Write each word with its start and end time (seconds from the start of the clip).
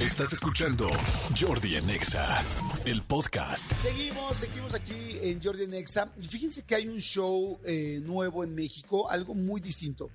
Estás 0.00 0.32
escuchando 0.32 0.88
Jordi 1.38 1.76
en 1.76 1.90
Exa, 1.90 2.42
el 2.86 3.02
podcast. 3.02 3.70
Seguimos, 3.74 4.38
seguimos 4.38 4.72
aquí 4.72 5.18
en 5.20 5.42
Jordi 5.42 5.66
Nexa. 5.66 6.10
Y 6.18 6.26
fíjense 6.26 6.62
que 6.62 6.74
hay 6.74 6.88
un 6.88 7.00
show 7.00 7.58
eh, 7.66 8.00
nuevo 8.02 8.42
en 8.42 8.54
México, 8.54 9.10
algo 9.10 9.34
muy 9.34 9.60
distinto. 9.60 10.08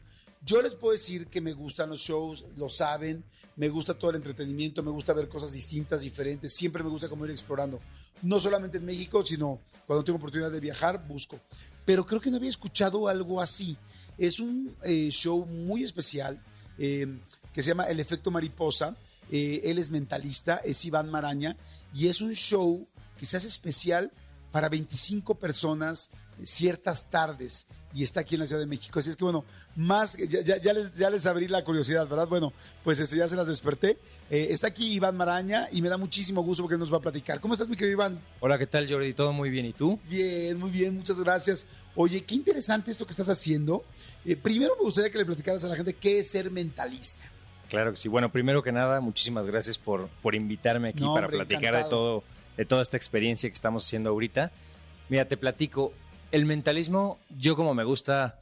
Yo 0.43 0.59
les 0.63 0.73
puedo 0.73 0.93
decir 0.93 1.27
que 1.27 1.39
me 1.39 1.53
gustan 1.53 1.91
los 1.91 1.99
shows, 1.99 2.45
lo 2.57 2.67
saben, 2.67 3.23
me 3.57 3.69
gusta 3.69 3.93
todo 3.93 4.09
el 4.09 4.17
entretenimiento, 4.17 4.81
me 4.81 4.89
gusta 4.89 5.13
ver 5.13 5.29
cosas 5.29 5.53
distintas, 5.53 6.01
diferentes, 6.01 6.51
siempre 6.51 6.81
me 6.81 6.89
gusta 6.89 7.07
como 7.07 7.23
ir 7.25 7.31
explorando. 7.31 7.79
No 8.23 8.39
solamente 8.39 8.79
en 8.79 8.85
México, 8.85 9.23
sino 9.23 9.59
cuando 9.85 10.03
tengo 10.03 10.17
oportunidad 10.17 10.51
de 10.51 10.61
viajar, 10.61 11.07
busco. 11.07 11.39
Pero 11.85 12.07
creo 12.07 12.19
que 12.19 12.31
no 12.31 12.37
había 12.37 12.49
escuchado 12.49 13.07
algo 13.07 13.39
así. 13.39 13.77
Es 14.17 14.39
un 14.39 14.75
eh, 14.83 15.09
show 15.11 15.45
muy 15.45 15.83
especial 15.83 16.41
eh, 16.79 17.19
que 17.53 17.61
se 17.61 17.69
llama 17.69 17.83
El 17.83 17.99
Efecto 17.99 18.31
Mariposa. 18.31 18.97
Eh, 19.31 19.61
él 19.65 19.77
es 19.77 19.89
mentalista, 19.89 20.57
es 20.63 20.83
Iván 20.85 21.09
Maraña, 21.11 21.55
y 21.93 22.07
es 22.07 22.21
un 22.21 22.33
show 22.33 22.85
que 23.19 23.25
se 23.25 23.37
hace 23.37 23.47
especial 23.47 24.11
para 24.51 24.69
25 24.69 25.35
personas 25.35 26.09
ciertas 26.43 27.09
tardes 27.09 27.67
y 27.93 28.03
está 28.03 28.19
aquí 28.19 28.35
en 28.35 28.41
la 28.41 28.47
Ciudad 28.47 28.59
de 28.59 28.67
México. 28.67 28.99
Así 28.99 29.09
es 29.09 29.15
que 29.15 29.23
bueno, 29.23 29.45
más, 29.77 30.17
ya, 30.17 30.41
ya- 30.41 30.57
ya 30.57 30.73
les, 30.73 30.93
ya 30.95 31.09
les 31.09 31.25
abrí 31.25 31.47
la 31.47 31.63
curiosidad, 31.63 32.07
¿verdad? 32.09 32.27
Bueno, 32.27 32.51
pues 32.83 32.99
este, 32.99 33.15
ya 33.17 33.27
se 33.29 33.37
las 33.37 33.47
desperté. 33.47 33.97
Eh, 34.29 34.47
está 34.49 34.67
aquí 34.67 34.91
Iván 34.93 35.15
Maraña 35.15 35.69
y 35.71 35.81
me 35.81 35.87
da 35.87 35.95
muchísimo 35.97 36.41
gusto 36.43 36.63
porque 36.63 36.77
nos 36.77 36.91
va 36.91 36.97
a 36.97 37.01
platicar. 37.01 37.39
¿Cómo 37.39 37.53
estás, 37.53 37.69
mi 37.69 37.77
querido 37.77 37.93
Iván? 37.93 38.19
Hola, 38.41 38.57
¿qué 38.57 38.67
tal 38.67 38.89
Jordi? 38.91 39.13
¿Todo 39.13 39.31
muy 39.31 39.49
bien? 39.49 39.65
¿Y 39.67 39.71
tú? 39.73 39.97
Bien, 40.09 40.57
muy 40.59 40.71
bien, 40.71 40.95
muchas 40.95 41.17
gracias. 41.19 41.67
Oye, 41.95 42.21
qué 42.25 42.35
interesante 42.35 42.91
esto 42.91 43.05
que 43.05 43.11
estás 43.11 43.29
haciendo. 43.29 43.85
Eh, 44.25 44.35
primero 44.35 44.73
me 44.77 44.83
gustaría 44.83 45.09
que 45.09 45.17
le 45.19 45.25
platicaras 45.25 45.63
a 45.63 45.69
la 45.69 45.75
gente 45.77 45.93
qué 45.93 46.19
es 46.19 46.29
ser 46.29 46.51
mentalista. 46.51 47.23
Claro 47.69 47.91
que 47.91 47.97
sí. 47.97 48.07
Bueno, 48.09 48.31
primero 48.31 48.61
que 48.63 48.71
nada, 48.71 49.01
muchísimas 49.01 49.45
gracias 49.45 49.77
por, 49.77 50.07
por 50.21 50.35
invitarme 50.35 50.89
aquí 50.89 51.03
No, 51.03 51.13
para 51.13 51.27
hombre, 51.27 51.39
platicar 51.39 51.73
encantado. 51.75 51.83
de 51.83 51.89
todo, 51.89 52.23
de 52.57 52.65
toda 52.65 52.81
esta 52.81 52.97
experiencia 52.97 53.49
que 53.49 53.53
estamos 53.55 53.85
haciendo 53.85 54.09
ahorita. 54.11 54.51
Mira, 55.09 55.25
te 55.25 55.37
platico. 55.37 55.93
El 56.31 56.45
mentalismo, 56.45 57.17
yo 57.37 57.55
como 57.55 57.73
me 57.73 57.83
gusta 57.83 58.39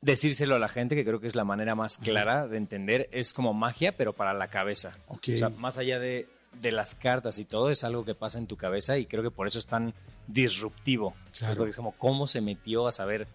decírselo 0.00 0.54
a 0.54 0.58
la 0.58 0.68
gente, 0.68 0.94
que 0.94 1.04
creo 1.04 1.20
que 1.20 1.26
es 1.26 1.34
la 1.34 1.44
manera 1.44 1.74
más 1.74 1.98
clara 1.98 2.46
de 2.46 2.56
entender, 2.56 3.08
es 3.12 3.32
como 3.32 3.52
magia, 3.54 3.92
pero 3.96 4.12
para 4.12 4.32
la 4.32 4.48
cabeza. 4.48 4.96
O 5.08 5.18
sea, 5.22 5.48
más 5.48 5.78
allá 5.78 5.98
de, 5.98 6.28
de 6.60 6.72
las 6.72 6.94
cartas 6.94 7.38
y 7.38 7.44
todo, 7.44 7.70
es 7.70 7.82
algo 7.84 8.04
que 8.04 8.14
pasa 8.14 8.38
en 8.38 8.46
tu 8.46 8.56
cabeza 8.56 8.98
y 8.98 9.06
creo 9.06 9.22
que 9.22 9.30
por 9.30 9.46
eso 9.46 9.58
es 9.58 9.66
tan 9.66 9.92
disruptivo. 10.26 11.14
Claro. 11.36 11.66
Es 11.66 11.76
como 11.76 11.92
cómo 11.92 12.26
se 12.26 12.40
metió 12.40 12.86
a 12.86 12.92
saber 12.92 13.26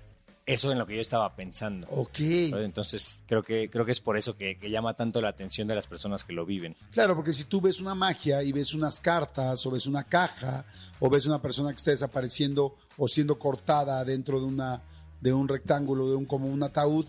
eso 0.45 0.71
en 0.71 0.79
lo 0.79 0.85
que 0.85 0.95
yo 0.95 1.01
estaba 1.01 1.35
pensando. 1.35 1.87
Ok. 1.89 2.19
Entonces, 2.19 3.23
creo 3.27 3.43
que, 3.43 3.69
creo 3.69 3.85
que 3.85 3.91
es 3.91 3.99
por 3.99 4.17
eso 4.17 4.35
que, 4.35 4.57
que 4.57 4.69
llama 4.69 4.93
tanto 4.95 5.21
la 5.21 5.29
atención 5.29 5.67
de 5.67 5.75
las 5.75 5.87
personas 5.87 6.23
que 6.23 6.33
lo 6.33 6.45
viven. 6.45 6.75
Claro, 6.91 7.15
porque 7.15 7.33
si 7.33 7.45
tú 7.45 7.61
ves 7.61 7.79
una 7.79 7.95
magia 7.95 8.43
y 8.43 8.51
ves 8.51 8.73
unas 8.73 8.99
cartas 8.99 9.65
o 9.65 9.71
ves 9.71 9.85
una 9.85 10.03
caja 10.03 10.65
o 10.99 11.09
ves 11.09 11.25
una 11.25 11.41
persona 11.41 11.69
que 11.69 11.77
está 11.77 11.91
desapareciendo 11.91 12.75
o 12.97 13.07
siendo 13.07 13.39
cortada 13.39 14.03
dentro 14.03 14.39
de 14.39 14.45
una 14.45 14.81
de 15.21 15.31
un 15.31 15.47
rectángulo, 15.47 16.09
de 16.09 16.15
un 16.15 16.25
como 16.25 16.47
un 16.47 16.61
ataúd, 16.63 17.05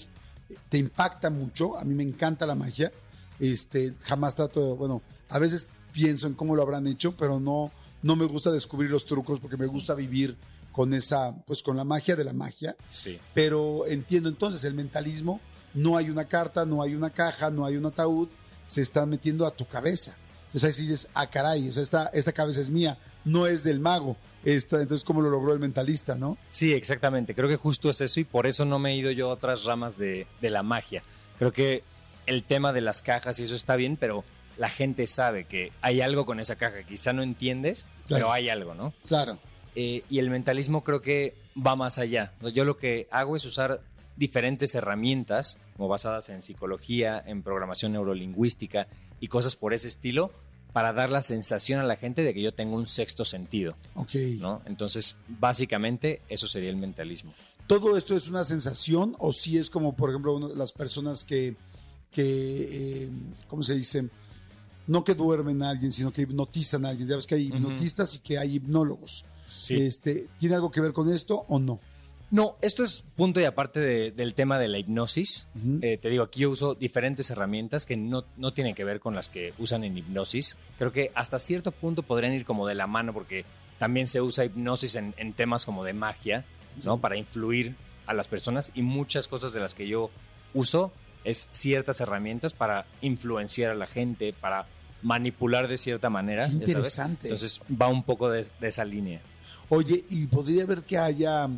te 0.68 0.78
impacta 0.78 1.30
mucho. 1.30 1.76
A 1.76 1.84
mí 1.84 1.94
me 1.94 2.04
encanta 2.04 2.46
la 2.46 2.54
magia. 2.54 2.92
Este, 3.40 3.94
jamás 4.02 4.36
trato 4.36 4.64
de, 4.64 4.72
bueno, 4.74 5.02
a 5.28 5.40
veces 5.40 5.68
pienso 5.92 6.28
en 6.28 6.34
cómo 6.34 6.54
lo 6.54 6.62
habrán 6.62 6.86
hecho, 6.86 7.16
pero 7.16 7.40
no 7.40 7.72
no 8.04 8.16
me 8.16 8.26
gusta 8.26 8.52
descubrir 8.52 8.90
los 8.90 9.06
trucos 9.06 9.40
porque 9.40 9.56
me 9.56 9.64
gusta 9.64 9.94
vivir 9.94 10.36
con 10.74 10.92
esa 10.92 11.34
pues 11.46 11.62
con 11.62 11.76
la 11.76 11.84
magia 11.84 12.16
de 12.16 12.24
la 12.24 12.32
magia. 12.32 12.76
Sí. 12.88 13.18
Pero 13.32 13.86
entiendo 13.86 14.28
entonces 14.28 14.64
el 14.64 14.74
mentalismo, 14.74 15.40
no 15.72 15.96
hay 15.96 16.10
una 16.10 16.26
carta, 16.26 16.66
no 16.66 16.82
hay 16.82 16.94
una 16.94 17.10
caja, 17.10 17.50
no 17.50 17.64
hay 17.64 17.76
un 17.76 17.86
ataúd, 17.86 18.28
se 18.66 18.82
está 18.82 19.06
metiendo 19.06 19.46
a 19.46 19.52
tu 19.52 19.66
cabeza. 19.66 20.16
Entonces 20.46 20.64
ahí 20.64 20.72
sí 20.72 20.82
dices, 20.82 21.08
ah, 21.14 21.28
caray, 21.30 21.68
o 21.68 21.72
sea, 21.72 21.82
esta, 21.82 22.06
esta 22.08 22.32
cabeza 22.32 22.60
es 22.60 22.70
mía, 22.70 22.98
no 23.24 23.46
es 23.46 23.62
del 23.64 23.80
mago. 23.80 24.16
Esta, 24.44 24.80
entonces, 24.82 25.04
¿cómo 25.04 25.20
lo 25.22 25.30
logró 25.30 25.52
el 25.52 25.58
mentalista, 25.58 26.14
no? 26.16 26.36
Sí, 26.48 26.72
exactamente. 26.72 27.34
Creo 27.34 27.48
que 27.48 27.56
justo 27.56 27.88
es 27.90 28.00
eso 28.00 28.20
y 28.20 28.24
por 28.24 28.46
eso 28.46 28.64
no 28.64 28.78
me 28.78 28.92
he 28.92 28.96
ido 28.96 29.10
yo 29.10 29.30
a 29.30 29.34
otras 29.34 29.64
ramas 29.64 29.96
de, 29.96 30.26
de 30.40 30.50
la 30.50 30.62
magia. 30.62 31.02
Creo 31.38 31.52
que 31.52 31.82
el 32.26 32.42
tema 32.44 32.72
de 32.72 32.80
las 32.82 33.00
cajas 33.02 33.40
y 33.40 33.44
eso 33.44 33.56
está 33.56 33.74
bien, 33.76 33.96
pero 33.96 34.22
la 34.56 34.68
gente 34.68 35.06
sabe 35.08 35.46
que 35.46 35.72
hay 35.80 36.00
algo 36.02 36.24
con 36.24 36.38
esa 36.38 36.54
caja. 36.56 36.82
Quizá 36.84 37.12
no 37.12 37.22
entiendes, 37.22 37.86
Claro. 38.06 38.26
pero 38.26 38.32
hay 38.32 38.48
algo, 38.48 38.74
¿no? 38.74 38.92
Claro. 39.06 39.38
Eh, 39.74 40.02
y 40.08 40.18
el 40.18 40.30
mentalismo 40.30 40.84
creo 40.84 41.00
que 41.00 41.34
va 41.54 41.76
más 41.76 41.98
allá. 41.98 42.32
Yo 42.52 42.64
lo 42.64 42.76
que 42.76 43.08
hago 43.10 43.36
es 43.36 43.44
usar 43.44 43.80
diferentes 44.16 44.74
herramientas, 44.74 45.58
como 45.76 45.88
basadas 45.88 46.28
en 46.28 46.42
psicología, 46.42 47.22
en 47.26 47.42
programación 47.42 47.92
neurolingüística 47.92 48.86
y 49.20 49.28
cosas 49.28 49.56
por 49.56 49.74
ese 49.74 49.88
estilo, 49.88 50.30
para 50.72 50.92
dar 50.92 51.10
la 51.10 51.22
sensación 51.22 51.80
a 51.80 51.84
la 51.84 51.96
gente 51.96 52.22
de 52.22 52.34
que 52.34 52.42
yo 52.42 52.52
tengo 52.52 52.76
un 52.76 52.86
sexto 52.86 53.24
sentido, 53.24 53.76
Ok. 53.94 54.14
¿no? 54.40 54.60
Entonces, 54.66 55.16
básicamente, 55.28 56.20
eso 56.28 56.48
sería 56.48 56.70
el 56.70 56.76
mentalismo. 56.76 57.32
¿Todo 57.66 57.96
esto 57.96 58.16
es 58.16 58.28
una 58.28 58.44
sensación 58.44 59.14
o 59.18 59.32
si 59.32 59.56
es 59.56 59.70
como, 59.70 59.94
por 59.94 60.10
ejemplo, 60.10 60.52
las 60.54 60.72
personas 60.72 61.24
que, 61.24 61.56
que 62.10 63.04
eh, 63.04 63.10
¿cómo 63.48 63.62
se 63.62 63.74
dice? 63.74 64.08
No 64.86 65.02
que 65.04 65.14
duermen 65.14 65.62
a 65.62 65.70
alguien, 65.70 65.92
sino 65.92 66.12
que 66.12 66.22
hipnotizan 66.22 66.84
a 66.84 66.90
alguien. 66.90 67.08
Ya 67.08 67.16
ves 67.16 67.26
que 67.26 67.36
hay 67.36 67.46
hipnotistas 67.46 68.16
y 68.16 68.18
que 68.18 68.38
hay 68.38 68.56
hipnólogos. 68.56 69.24
Sí. 69.46 69.76
Este, 69.82 70.26
¿Tiene 70.38 70.54
algo 70.56 70.70
que 70.70 70.80
ver 70.80 70.92
con 70.92 71.12
esto 71.12 71.44
o 71.48 71.58
no? 71.58 71.78
No, 72.30 72.56
esto 72.62 72.82
es 72.82 73.04
punto 73.16 73.38
y 73.40 73.44
aparte 73.44 73.78
de- 73.78 74.10
del 74.10 74.34
tema 74.34 74.58
de 74.58 74.66
la 74.68 74.78
hipnosis. 74.78 75.46
Eh, 75.82 75.98
te 76.00 76.08
digo, 76.10 76.24
aquí 76.24 76.40
yo 76.40 76.50
uso 76.50 76.74
diferentes 76.74 77.30
herramientas 77.30 77.86
que 77.86 77.96
no, 77.96 78.24
no 78.38 78.52
tienen 78.52 78.74
que 78.74 78.82
ver 78.82 78.98
con 78.98 79.14
las 79.14 79.28
que 79.28 79.52
usan 79.58 79.84
en 79.84 79.96
hipnosis. 79.96 80.56
Creo 80.78 80.90
que 80.92 81.12
hasta 81.14 81.38
cierto 81.38 81.70
punto 81.70 82.02
podrían 82.02 82.32
ir 82.32 82.44
como 82.44 82.66
de 82.66 82.74
la 82.74 82.86
mano 82.88 83.12
porque 83.12 83.44
también 83.78 84.08
se 84.08 84.20
usa 84.20 84.44
hipnosis 84.44 84.96
en, 84.96 85.14
en 85.16 85.32
temas 85.34 85.64
como 85.64 85.84
de 85.84 85.92
magia, 85.92 86.44
¿no? 86.82 86.98
Para 86.98 87.16
influir 87.16 87.76
a 88.06 88.14
las 88.14 88.26
personas 88.26 88.72
y 88.74 88.82
muchas 88.82 89.28
cosas 89.28 89.52
de 89.52 89.60
las 89.60 89.74
que 89.74 89.86
yo 89.86 90.10
uso 90.54 90.90
es 91.22 91.48
ciertas 91.52 92.00
herramientas 92.00 92.52
para 92.52 92.84
influenciar 93.00 93.70
a 93.70 93.74
la 93.74 93.86
gente, 93.86 94.32
para 94.32 94.66
manipular 95.04 95.68
de 95.68 95.78
cierta 95.78 96.10
manera. 96.10 96.42
Qué 96.44 96.48
ya 96.48 96.52
sabes. 96.58 96.68
interesante. 96.70 97.28
Entonces 97.28 97.60
va 97.80 97.86
un 97.88 98.02
poco 98.02 98.28
de- 98.28 98.48
de 98.60 98.66
esa 98.68 98.84
línea. 98.84 99.20
Oye, 99.68 100.04
y 100.10 100.26
podría 100.26 100.64
haber 100.64 100.82
que 100.82 100.98
haya, 100.98 101.48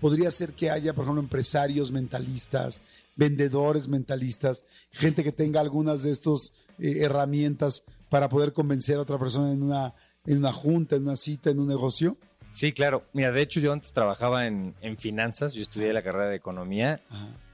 podría 0.00 0.30
ser 0.30 0.52
que 0.54 0.70
haya, 0.70 0.94
por 0.94 1.04
ejemplo, 1.04 1.22
empresarios 1.22 1.92
mentalistas, 1.92 2.80
vendedores 3.16 3.88
mentalistas, 3.88 4.64
gente 4.92 5.22
que 5.22 5.32
tenga 5.32 5.60
algunas 5.60 6.02
de 6.02 6.10
estas 6.12 6.52
herramientas 6.78 7.82
para 8.08 8.28
poder 8.28 8.52
convencer 8.52 8.96
a 8.96 9.00
otra 9.02 9.18
persona 9.18 9.52
en 9.52 9.62
una, 9.62 9.92
en 10.26 10.38
una 10.38 10.52
junta, 10.52 10.96
en 10.96 11.02
una 11.02 11.16
cita, 11.16 11.50
en 11.50 11.60
un 11.60 11.68
negocio. 11.68 12.16
Sí, 12.52 12.72
claro. 12.72 13.02
Mira, 13.14 13.32
de 13.32 13.42
hecho 13.42 13.60
yo 13.60 13.72
antes 13.72 13.92
trabajaba 13.92 14.46
en, 14.46 14.74
en 14.82 14.96
finanzas, 14.98 15.54
yo 15.54 15.62
estudié 15.62 15.92
la 15.92 16.02
carrera 16.02 16.28
de 16.28 16.36
economía 16.36 17.00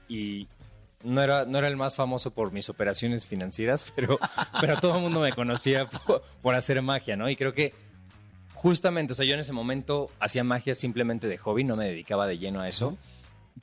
y 0.09 0.47
no 1.03 1.21
era, 1.21 1.45
no 1.45 1.57
era 1.57 1.67
el 1.67 1.77
más 1.77 1.95
famoso 1.95 2.31
por 2.31 2.51
mis 2.51 2.69
operaciones 2.69 3.25
financieras, 3.25 3.91
pero, 3.95 4.19
pero 4.59 4.77
todo 4.79 4.95
el 4.95 5.01
mundo 5.01 5.19
me 5.19 5.31
conocía 5.31 5.87
por, 5.87 6.23
por 6.41 6.55
hacer 6.55 6.81
magia, 6.81 7.15
¿no? 7.15 7.29
Y 7.29 7.35
creo 7.35 7.53
que 7.53 7.73
justamente, 8.53 9.13
o 9.13 9.15
sea, 9.15 9.25
yo 9.25 9.33
en 9.33 9.39
ese 9.39 9.53
momento 9.53 10.11
hacía 10.19 10.43
magia 10.43 10.75
simplemente 10.75 11.27
de 11.27 11.37
hobby, 11.37 11.63
no 11.63 11.75
me 11.75 11.85
dedicaba 11.85 12.27
de 12.27 12.37
lleno 12.37 12.61
a 12.61 12.67
eso, 12.67 12.97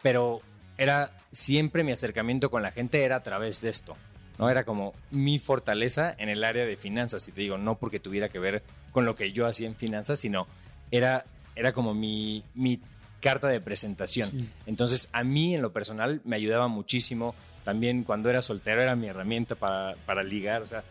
pero 0.03 0.41
era 0.79 1.11
siempre 1.33 1.85
mi 1.85 1.93
acercamiento 1.93 2.51
con 2.51 2.63
la 2.63 2.73
gente 2.73 3.05
era 3.05 3.17
a 3.17 3.23
través 3.23 3.61
de 3.61 3.71
esto. 3.71 3.97
¿no? 4.39 4.51
Era 4.51 4.65
como 4.65 4.95
mi 5.11 5.39
fortaleza 5.39 6.15
en 6.19 6.29
el 6.29 6.45
área 6.45 6.65
de 6.65 6.77
finanzas. 6.77 7.27
Y 7.29 7.33
te 7.33 7.43
digo, 7.43 7.59
no 7.59 7.77
porque 7.77 8.01
tuviera 8.01 8.29
que 8.29 8.39
ver 8.39 8.63
con 8.93 9.05
lo 9.05 9.17
que 9.17 9.33
yo 9.33 9.47
hacía 9.47 9.67
en 9.67 9.77
finanzas, 9.77 10.19
sino 10.19 10.47
era, 10.91 11.25
era 11.55 11.73
como 11.73 11.95
mi, 11.95 12.45
mi 12.55 12.81
carta 13.27 13.49
de 13.49 13.61
presentación. 13.61 14.31
Sí. 14.31 14.49
Entonces, 14.67 15.09
a 15.13 15.25
mí 15.25 15.55
en 15.55 15.63
lo 15.63 15.73
personal 15.73 16.21
me 16.25 16.37
ayudaba 16.37 16.69
muchísimo. 16.69 17.35
También 17.65 18.05
cuando 18.05 18.31
era 18.31 18.41
soltero 18.41 18.81
era 18.81 18.95
mi 18.95 19.09
herramienta 19.09 19.57
para, 19.57 19.97
para 20.07 20.23
ligar. 20.23 20.63
O 20.63 20.67
sea, 20.67 20.85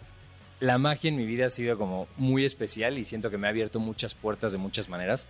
la 0.59 0.78
magia 0.78 1.07
en 1.07 1.16
mi 1.16 1.25
vida 1.25 1.46
ha 1.46 1.50
sido 1.50 1.78
como 1.78 2.08
muy 2.17 2.43
especial 2.43 2.97
y 2.97 3.05
siento 3.05 3.29
que 3.32 3.37
me 3.37 3.47
ha 3.47 3.52
abierto 3.52 3.79
muchas 3.79 4.14
puertas 4.16 4.52
de 4.52 4.58
muchas 4.58 4.90
maneras. 4.90 5.28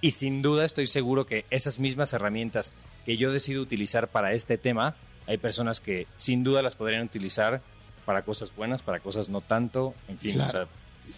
Y 0.00 0.10
sin 0.10 0.42
duda 0.42 0.64
estoy 0.64 0.86
seguro 0.86 1.24
que 1.26 1.44
esas 1.50 1.78
mismas 1.78 2.12
herramientas 2.14 2.72
que 3.06 3.16
yo 3.16 3.32
decido 3.32 3.62
utilizar 3.62 4.08
para 4.08 4.32
este 4.32 4.58
tema, 4.58 4.96
hay 5.28 5.38
personas 5.38 5.80
que 5.80 6.06
sin 6.16 6.42
duda 6.42 6.62
las 6.62 6.74
podrían 6.74 7.02
utilizar 7.02 7.60
para 8.04 8.22
cosas 8.22 8.54
buenas, 8.56 8.82
para 8.82 8.98
cosas 8.98 9.28
no 9.28 9.40
tanto, 9.40 9.94
en 10.08 10.18
fin, 10.18 10.34
Claro. 10.34 10.48
o 10.48 10.52
sea, 10.52 10.66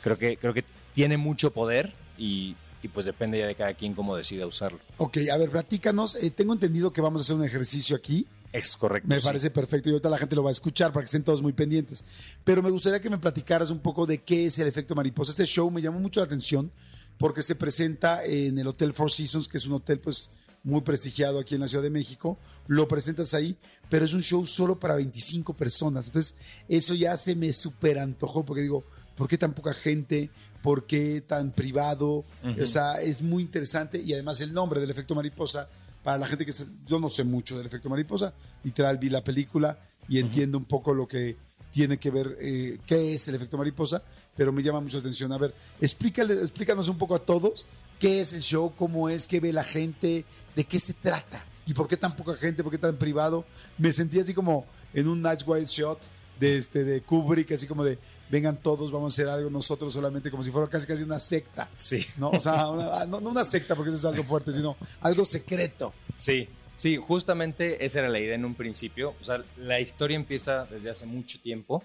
creo 0.02 0.18
que, 0.18 0.36
creo 0.36 0.52
que 0.52 0.64
tiene 0.92 1.16
mucho 1.16 1.52
poder 1.52 1.92
y, 2.18 2.56
y 2.82 2.88
pues 2.88 3.06
depende 3.06 3.38
ya 3.38 3.46
de 3.46 3.54
cada 3.54 3.74
quien 3.74 3.94
cómo 3.94 4.16
decida 4.16 4.46
usarlo. 4.46 4.78
Ok, 4.98 5.18
a 5.32 5.36
ver, 5.36 5.50
platícanos. 5.50 6.16
Eh, 6.16 6.30
tengo 6.30 6.52
entendido 6.52 6.92
que 6.92 7.00
vamos 7.00 7.20
a 7.20 7.22
hacer 7.22 7.36
un 7.36 7.44
ejercicio 7.44 7.96
aquí. 7.96 8.26
Es 8.52 8.76
correcto. 8.76 9.08
Me 9.08 9.18
sí. 9.18 9.24
parece 9.24 9.50
perfecto 9.50 9.88
y 9.88 9.92
ahorita 9.92 10.10
la 10.10 10.18
gente 10.18 10.36
lo 10.36 10.42
va 10.42 10.50
a 10.50 10.52
escuchar 10.52 10.92
para 10.92 11.02
que 11.02 11.06
estén 11.06 11.22
todos 11.22 11.40
muy 11.40 11.52
pendientes. 11.52 12.04
Pero 12.44 12.62
me 12.62 12.70
gustaría 12.70 13.00
que 13.00 13.08
me 13.08 13.18
platicaras 13.18 13.70
un 13.70 13.78
poco 13.78 14.04
de 14.04 14.18
qué 14.18 14.46
es 14.46 14.58
el 14.58 14.66
efecto 14.66 14.94
mariposa. 14.94 15.30
Este 15.30 15.46
show 15.46 15.70
me 15.70 15.80
llamó 15.80 16.00
mucho 16.00 16.20
la 16.20 16.26
atención 16.26 16.70
porque 17.16 17.40
se 17.40 17.54
presenta 17.54 18.24
en 18.24 18.58
el 18.58 18.66
Hotel 18.66 18.92
Four 18.92 19.10
Seasons, 19.10 19.48
que 19.48 19.58
es 19.58 19.66
un 19.66 19.74
hotel 19.74 20.00
pues 20.00 20.30
muy 20.64 20.80
prestigiado 20.82 21.40
aquí 21.40 21.54
en 21.54 21.60
la 21.60 21.68
Ciudad 21.68 21.82
de 21.82 21.90
México, 21.90 22.38
lo 22.66 22.86
presentas 22.86 23.34
ahí, 23.34 23.56
pero 23.88 24.04
es 24.04 24.12
un 24.12 24.22
show 24.22 24.46
solo 24.46 24.78
para 24.78 24.94
25 24.94 25.54
personas. 25.54 26.06
Entonces, 26.06 26.36
eso 26.68 26.94
ya 26.94 27.16
se 27.16 27.34
me 27.34 27.52
súper 27.52 27.98
antojó 27.98 28.44
porque 28.44 28.62
digo, 28.62 28.84
¿por 29.16 29.28
qué 29.28 29.38
tan 29.38 29.52
poca 29.52 29.74
gente? 29.74 30.30
¿Por 30.62 30.86
qué 30.86 31.22
tan 31.26 31.50
privado? 31.50 32.24
O 32.60 32.66
sea, 32.66 33.00
es 33.00 33.22
muy 33.22 33.42
interesante 33.42 33.98
y 33.98 34.12
además 34.12 34.40
el 34.40 34.52
nombre 34.52 34.80
del 34.80 34.90
efecto 34.90 35.14
mariposa, 35.14 35.68
para 36.02 36.18
la 36.18 36.26
gente 36.26 36.44
que 36.46 36.52
yo 36.86 36.98
no 36.98 37.10
sé 37.10 37.24
mucho 37.24 37.56
del 37.56 37.66
efecto 37.66 37.88
mariposa, 37.88 38.32
literal 38.62 38.98
vi 38.98 39.08
la 39.08 39.22
película 39.24 39.78
y 40.08 40.18
entiendo 40.18 40.58
un 40.58 40.64
poco 40.64 40.94
lo 40.94 41.06
que 41.06 41.36
tiene 41.72 41.98
que 41.98 42.10
ver, 42.10 42.36
eh, 42.40 42.78
qué 42.86 43.14
es 43.14 43.26
el 43.28 43.34
efecto 43.34 43.56
mariposa, 43.56 44.02
pero 44.36 44.52
me 44.52 44.62
llama 44.62 44.80
mucho 44.80 44.98
la 44.98 45.00
atención. 45.00 45.32
A 45.32 45.38
ver, 45.38 45.54
explícale, 45.80 46.34
explícanos 46.34 46.88
un 46.88 46.98
poco 46.98 47.14
a 47.14 47.18
todos 47.18 47.66
qué 47.98 48.20
es 48.20 48.32
el 48.32 48.42
show, 48.42 48.72
cómo 48.76 49.08
es, 49.08 49.26
qué 49.26 49.40
ve 49.40 49.52
la 49.52 49.64
gente, 49.64 50.24
de 50.54 50.64
qué 50.64 50.78
se 50.78 50.94
trata 50.94 51.44
y 51.66 51.74
por 51.74 51.88
qué 51.88 51.96
tan 51.96 52.14
poca 52.14 52.34
gente, 52.34 52.62
por 52.62 52.72
qué 52.72 52.78
tan 52.78 52.96
privado. 52.96 53.44
Me 53.78 53.92
sentí 53.92 54.20
así 54.20 54.34
como 54.34 54.66
en 54.92 55.08
un 55.08 55.22
Night 55.22 55.42
Wild 55.46 55.66
Shot 55.66 55.98
de, 56.38 56.58
este, 56.58 56.84
de 56.84 57.00
Kubrick, 57.02 57.52
así 57.52 57.66
como 57.66 57.84
de 57.84 57.98
vengan 58.32 58.56
todos, 58.56 58.90
vamos 58.90 59.12
a 59.12 59.14
hacer 59.14 59.28
algo 59.28 59.50
nosotros 59.50 59.92
solamente, 59.92 60.30
como 60.30 60.42
si 60.42 60.50
fuera 60.50 60.66
casi 60.66 60.86
casi 60.86 61.02
una 61.02 61.20
secta. 61.20 61.68
Sí. 61.76 62.06
¿no? 62.16 62.30
O 62.30 62.40
sea, 62.40 62.62
ah, 62.62 63.04
no, 63.06 63.18
una 63.18 63.44
secta 63.44 63.76
porque 63.76 63.90
eso 63.90 63.98
es 63.98 64.04
algo 64.06 64.24
fuerte, 64.24 64.54
sino 64.54 64.74
algo 65.02 65.26
secreto. 65.26 65.92
Sí, 66.14 66.48
sí, 66.74 66.96
justamente 66.96 67.84
esa 67.84 67.98
era 67.98 68.08
la 68.08 68.18
idea 68.18 68.34
en 68.34 68.46
un 68.46 68.54
principio. 68.54 69.14
O 69.20 69.24
sea, 69.24 69.42
la 69.58 69.80
historia 69.80 70.16
empieza 70.16 70.64
desde 70.64 70.88
hace 70.88 71.04
mucho 71.04 71.40
tiempo 71.40 71.82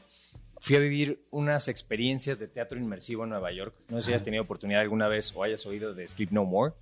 fui 0.59 0.75
a 0.75 0.79
vivir 0.79 1.19
unas 1.31 1.67
experiencias 1.67 2.39
de 2.39 2.47
teatro 2.47 2.77
inmersivo 2.77 3.23
en 3.23 3.29
Nueva 3.29 3.51
York. 3.51 3.73
No 3.89 4.01
sé 4.01 4.07
si 4.07 4.13
has 4.13 4.23
tenido 4.23 4.43
oportunidad 4.43 4.81
alguna 4.81 5.07
vez 5.07 5.33
o 5.35 5.43
hayas 5.43 5.65
oído 5.65 5.93
de 5.93 6.07
Sleep 6.07 6.31
No 6.31 6.45
More. 6.45 6.73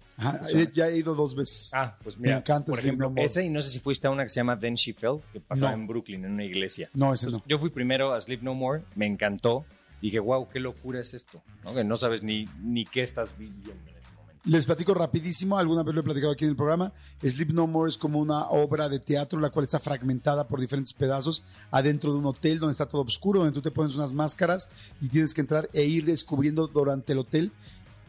ya 0.74 0.88
he 0.88 0.98
ido 0.98 1.16
dos 1.16 1.36
veces. 1.36 1.70
Ah, 1.74 1.98
pues 2.04 2.18
mira, 2.18 2.36
me 2.36 2.40
encanta 2.40 2.68
por 2.68 2.76
Sleep 2.76 2.88
ejemplo, 2.88 3.08
No 3.08 3.16
More. 3.16 3.26
Ese 3.26 3.44
y 3.44 3.50
no 3.50 3.62
sé 3.62 3.70
si 3.70 3.80
fuiste 3.80 4.08
a 4.08 4.12
una 4.12 4.24
que 4.24 4.30
se 4.30 4.36
llama 4.36 4.60
Then 4.60 4.76
She 4.76 4.94
Fell, 4.94 5.20
que 5.34 5.40
pasaba 5.40 5.74
en 5.74 5.88
Brooklyn, 5.88 6.26
en 6.26 6.32
una 6.34 6.44
iglesia. 6.44 6.90
No, 6.94 7.14
ese 7.14 7.30
no. 7.30 7.44
Yo 7.48 7.60
fui 7.60 7.70
primero 7.70 8.14
a 8.14 8.22
Sleep 8.22 8.42
No 8.42 8.54
More, 8.54 8.84
me 8.96 9.06
encantó. 9.06 9.66
Dije, 10.02 10.20
wow, 10.20 10.48
qué 10.48 10.60
locura 10.60 11.00
es 11.00 11.14
esto. 11.14 11.42
¿no? 11.64 11.74
Que 11.74 11.84
no 11.84 11.98
sabes 11.98 12.22
ni, 12.22 12.48
ni 12.62 12.86
qué 12.86 13.02
estás 13.02 13.30
viviendo. 13.38 13.95
Les 14.46 14.68
platico 14.68 14.94
rapidísimo, 14.94 15.58
alguna 15.58 15.82
vez 15.82 15.96
lo 15.96 16.02
he 16.02 16.04
platicado 16.04 16.32
aquí 16.32 16.44
en 16.44 16.52
el 16.52 16.56
programa. 16.56 16.94
Sleep 17.24 17.50
No 17.50 17.66
More 17.66 17.90
es 17.90 17.98
como 17.98 18.20
una 18.20 18.48
obra 18.50 18.88
de 18.90 19.00
teatro, 19.00 19.40
la 19.40 19.50
cual 19.50 19.66
está 19.66 19.80
fragmentada 19.80 20.48
por 20.48 20.60
diferentes 20.60 20.94
pedazos 20.94 21.42
adentro 21.72 22.14
de 22.14 22.20
un 22.20 22.28
hotel 22.28 22.60
donde 22.60 22.74
está 22.74 22.86
todo 22.86 23.02
oscuro, 23.02 23.40
donde 23.40 23.56
tú 23.56 23.64
te 23.64 23.72
pones 23.72 23.96
unas 23.96 24.14
máscaras 24.14 24.70
y 25.02 25.10
tienes 25.10 25.34
que 25.34 25.42
entrar 25.42 25.68
e 25.74 25.86
ir 25.86 26.06
descubriendo 26.06 26.68
durante 26.68 27.14
el 27.14 27.20
hotel. 27.20 27.52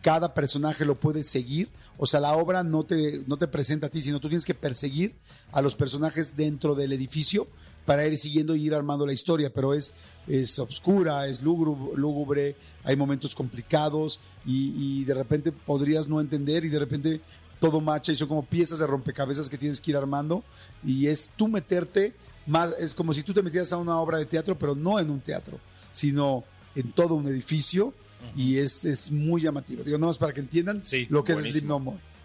Cada 0.02 0.34
personaje 0.34 0.84
lo 0.84 1.00
puedes 1.00 1.26
seguir. 1.26 1.70
O 1.96 2.06
sea, 2.06 2.20
la 2.20 2.36
obra 2.36 2.62
no 2.62 2.84
te, 2.84 3.24
no 3.26 3.38
te 3.38 3.48
presenta 3.48 3.86
a 3.86 3.90
ti, 3.90 4.02
sino 4.02 4.20
tú 4.20 4.28
tienes 4.28 4.44
que 4.44 4.52
perseguir 4.52 5.14
a 5.52 5.62
los 5.62 5.74
personajes 5.74 6.36
dentro 6.36 6.74
del 6.74 6.92
edificio 6.92 7.48
para 7.86 8.06
ir 8.06 8.18
siguiendo 8.18 8.54
y 8.54 8.66
ir 8.66 8.74
armando 8.74 9.06
la 9.06 9.12
historia, 9.12 9.50
pero 9.50 9.72
es, 9.72 9.94
es 10.26 10.58
obscura, 10.58 11.26
es 11.28 11.40
lúgubre, 11.40 12.56
hay 12.84 12.96
momentos 12.96 13.34
complicados 13.34 14.20
y, 14.44 15.04
de 15.04 15.14
repente 15.14 15.52
podrías 15.52 16.08
no 16.08 16.20
entender 16.20 16.64
y 16.64 16.68
de 16.68 16.78
repente 16.80 17.20
todo 17.60 17.80
macha 17.80 18.12
y 18.12 18.16
son 18.16 18.28
como 18.28 18.44
piezas 18.44 18.80
de 18.80 18.86
rompecabezas 18.86 19.48
que 19.48 19.56
tienes 19.56 19.80
que 19.80 19.92
ir 19.92 19.96
armando 19.96 20.44
y 20.84 21.06
es 21.06 21.30
tú 21.36 21.48
meterte 21.48 22.12
más, 22.46 22.74
es 22.78 22.94
como 22.94 23.12
si 23.12 23.22
tú 23.22 23.32
te 23.32 23.42
metieras 23.42 23.72
a 23.72 23.76
una 23.76 23.98
obra 23.98 24.18
de 24.18 24.26
teatro, 24.26 24.58
pero 24.58 24.74
no 24.74 24.98
en 24.98 25.10
un 25.10 25.20
teatro, 25.20 25.58
sino 25.90 26.44
en 26.74 26.92
todo 26.92 27.14
un 27.14 27.26
edificio 27.28 27.94
y 28.34 28.58
es, 28.58 28.84
es 28.84 29.10
muy 29.12 29.42
llamativo. 29.42 29.84
Digo, 29.84 29.96
nada 29.98 30.08
más 30.08 30.18
para 30.18 30.32
que 30.32 30.40
entiendan 30.40 30.82
lo 31.08 31.22
que 31.22 31.32
es 31.32 31.62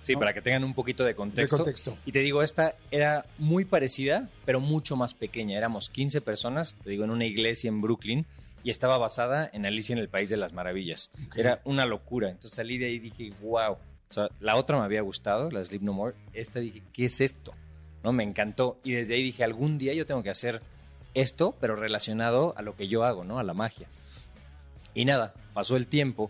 Sleep 0.01 0.15
No. 0.17 0.19
Sí, 0.19 0.19
para 0.19 0.33
que 0.33 0.41
tengan 0.41 0.63
un 0.63 0.73
poquito 0.73 1.03
de 1.03 1.15
contexto. 1.15 1.57
de 1.57 1.63
contexto. 1.63 1.97
Y 2.05 2.11
te 2.11 2.19
digo, 2.19 2.41
esta 2.43 2.75
era 2.89 3.25
muy 3.37 3.65
parecida, 3.65 4.29
pero 4.45 4.59
mucho 4.59 4.95
más 4.95 5.13
pequeña. 5.13 5.57
Éramos 5.57 5.89
15 5.89 6.21
personas, 6.21 6.75
te 6.83 6.89
digo, 6.89 7.03
en 7.03 7.11
una 7.11 7.25
iglesia 7.25 7.69
en 7.69 7.81
Brooklyn 7.81 8.25
y 8.63 8.69
estaba 8.69 8.97
basada 8.97 9.49
en 9.51 9.65
Alicia 9.65 9.93
en 9.93 9.99
el 9.99 10.09
País 10.09 10.29
de 10.29 10.37
las 10.37 10.53
Maravillas. 10.53 11.11
Era 11.35 11.61
una 11.63 11.85
locura. 11.85 12.29
Entonces 12.29 12.55
salí 12.55 12.77
de 12.77 12.87
ahí 12.87 12.95
y 12.95 12.99
dije, 12.99 13.29
wow. 13.41 13.73
O 13.73 14.13
sea, 14.13 14.27
la 14.39 14.55
otra 14.57 14.77
me 14.77 14.83
había 14.83 15.01
gustado, 15.01 15.49
la 15.51 15.63
Sleep 15.63 15.81
No 15.81 15.93
More. 15.93 16.15
Esta 16.33 16.59
dije, 16.59 16.81
¿qué 16.93 17.05
es 17.05 17.21
esto? 17.21 17.53
¿No? 18.03 18.11
Me 18.11 18.23
encantó. 18.23 18.77
Y 18.83 18.91
desde 18.91 19.15
ahí 19.15 19.23
dije, 19.23 19.43
algún 19.43 19.77
día 19.77 19.93
yo 19.93 20.05
tengo 20.05 20.21
que 20.21 20.29
hacer 20.29 20.61
esto, 21.13 21.55
pero 21.59 21.75
relacionado 21.75 22.53
a 22.57 22.61
lo 22.61 22.75
que 22.75 22.87
yo 22.87 23.03
hago, 23.03 23.23
¿no? 23.23 23.39
A 23.39 23.43
la 23.43 23.53
magia. 23.53 23.87
Y 24.93 25.05
nada, 25.05 25.33
pasó 25.53 25.77
el 25.77 25.87
tiempo 25.87 26.29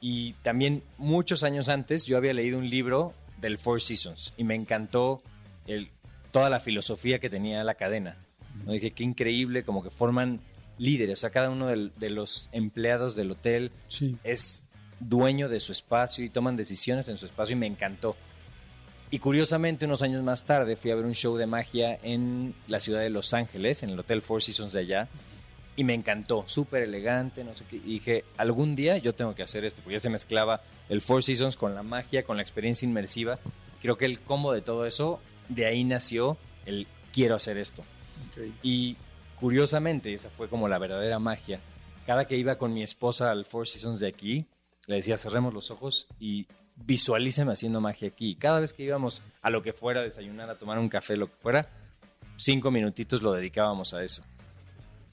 y 0.00 0.32
también 0.42 0.82
muchos 0.98 1.42
años 1.42 1.68
antes 1.68 2.06
yo 2.06 2.16
había 2.16 2.32
leído 2.32 2.58
un 2.58 2.68
libro 2.68 3.14
del 3.38 3.58
Four 3.58 3.80
Seasons 3.80 4.32
y 4.36 4.44
me 4.44 4.54
encantó 4.54 5.22
el, 5.66 5.88
toda 6.30 6.50
la 6.50 6.60
filosofía 6.60 7.18
que 7.18 7.30
tenía 7.30 7.62
la 7.64 7.74
cadena. 7.74 8.16
¿no? 8.64 8.72
Dije, 8.72 8.92
qué 8.92 9.04
increíble, 9.04 9.62
como 9.62 9.82
que 9.82 9.90
forman 9.90 10.40
líderes, 10.78 11.18
o 11.18 11.20
sea, 11.20 11.30
cada 11.30 11.50
uno 11.50 11.66
de, 11.66 12.10
los 12.10 12.48
empleados 12.52 13.14
del 13.14 13.30
hotel 13.32 13.70
es 14.24 14.64
dueño 14.98 15.48
de 15.48 15.60
su 15.60 15.72
espacio 15.72 16.24
y 16.24 16.30
toman 16.30 16.56
decisiones 16.56 17.08
en 17.08 17.18
su 17.18 17.26
espacio 17.26 17.54
y 17.54 17.58
me 17.58 17.66
encantó. 17.66 18.16
Y 19.10 19.18
curiosamente, 19.18 19.86
unos 19.86 20.02
años 20.02 20.22
más 20.22 20.44
tarde 20.44 20.76
fui 20.76 20.90
a 20.90 20.94
ver 20.94 21.04
un 21.04 21.14
show 21.14 21.36
de 21.36 21.46
magia 21.46 21.98
en 22.02 22.54
la 22.68 22.80
ciudad 22.80 23.00
de 23.00 23.10
Los 23.10 23.34
Ángeles, 23.34 23.82
en 23.82 23.90
el 23.90 23.98
Hotel 23.98 24.22
Four 24.22 24.42
Seasons 24.42 24.72
de 24.72 24.80
allá, 24.80 25.08
y 25.76 25.84
me 25.84 25.94
encantó, 25.94 26.44
súper 26.46 26.82
elegante, 26.82 27.44
no 27.44 27.54
sé 27.54 27.64
qué. 27.68 27.76
Y 27.76 27.94
dije, 27.94 28.24
algún 28.36 28.74
día 28.74 28.98
yo 28.98 29.14
tengo 29.14 29.34
que 29.34 29.42
hacer 29.42 29.64
esto, 29.64 29.82
porque 29.82 29.94
ya 29.94 30.00
se 30.00 30.10
mezclaba 30.10 30.62
el 30.88 31.00
Four 31.00 31.22
Seasons 31.22 31.56
con 31.56 31.74
la 31.74 31.82
magia, 31.82 32.24
con 32.24 32.36
la 32.36 32.42
experiencia 32.42 32.86
inmersiva. 32.86 33.38
Creo 33.80 33.96
que 33.96 34.04
el 34.04 34.20
combo 34.20 34.52
de 34.52 34.62
todo 34.62 34.84
eso, 34.86 35.20
de 35.48 35.66
ahí 35.66 35.84
nació 35.84 36.36
el 36.66 36.86
quiero 37.12 37.34
hacer 37.36 37.56
esto. 37.56 37.84
Y 38.62 38.96
curiosamente, 39.36 40.12
esa 40.12 40.30
fue 40.30 40.48
como 40.48 40.68
la 40.68 40.78
verdadera 40.78 41.18
magia. 41.18 41.60
Cada 42.06 42.26
que 42.26 42.36
iba 42.36 42.56
con 42.56 42.74
mi 42.74 42.82
esposa 42.82 43.30
al 43.30 43.44
Four 43.44 43.68
Seasons 43.68 44.00
de 44.00 44.08
aquí, 44.08 44.44
le 44.86 44.96
decía, 44.96 45.16
cerremos 45.16 45.54
los 45.54 45.70
ojos 45.70 46.08
y 46.18 46.46
visualíceme 46.84 47.52
haciendo 47.52 47.80
magia 47.80 48.08
aquí. 48.08 48.34
Cada 48.34 48.60
vez 48.60 48.72
que 48.72 48.82
íbamos 48.82 49.22
a 49.42 49.50
lo 49.50 49.62
que 49.62 49.72
fuera, 49.72 50.02
desayunar, 50.02 50.50
a 50.50 50.56
tomar 50.56 50.78
un 50.78 50.88
café, 50.88 51.16
lo 51.16 51.26
que 51.26 51.36
fuera, 51.36 51.68
cinco 52.36 52.70
minutitos 52.70 53.22
lo 53.22 53.32
dedicábamos 53.32 53.94
a 53.94 54.02
eso. 54.02 54.24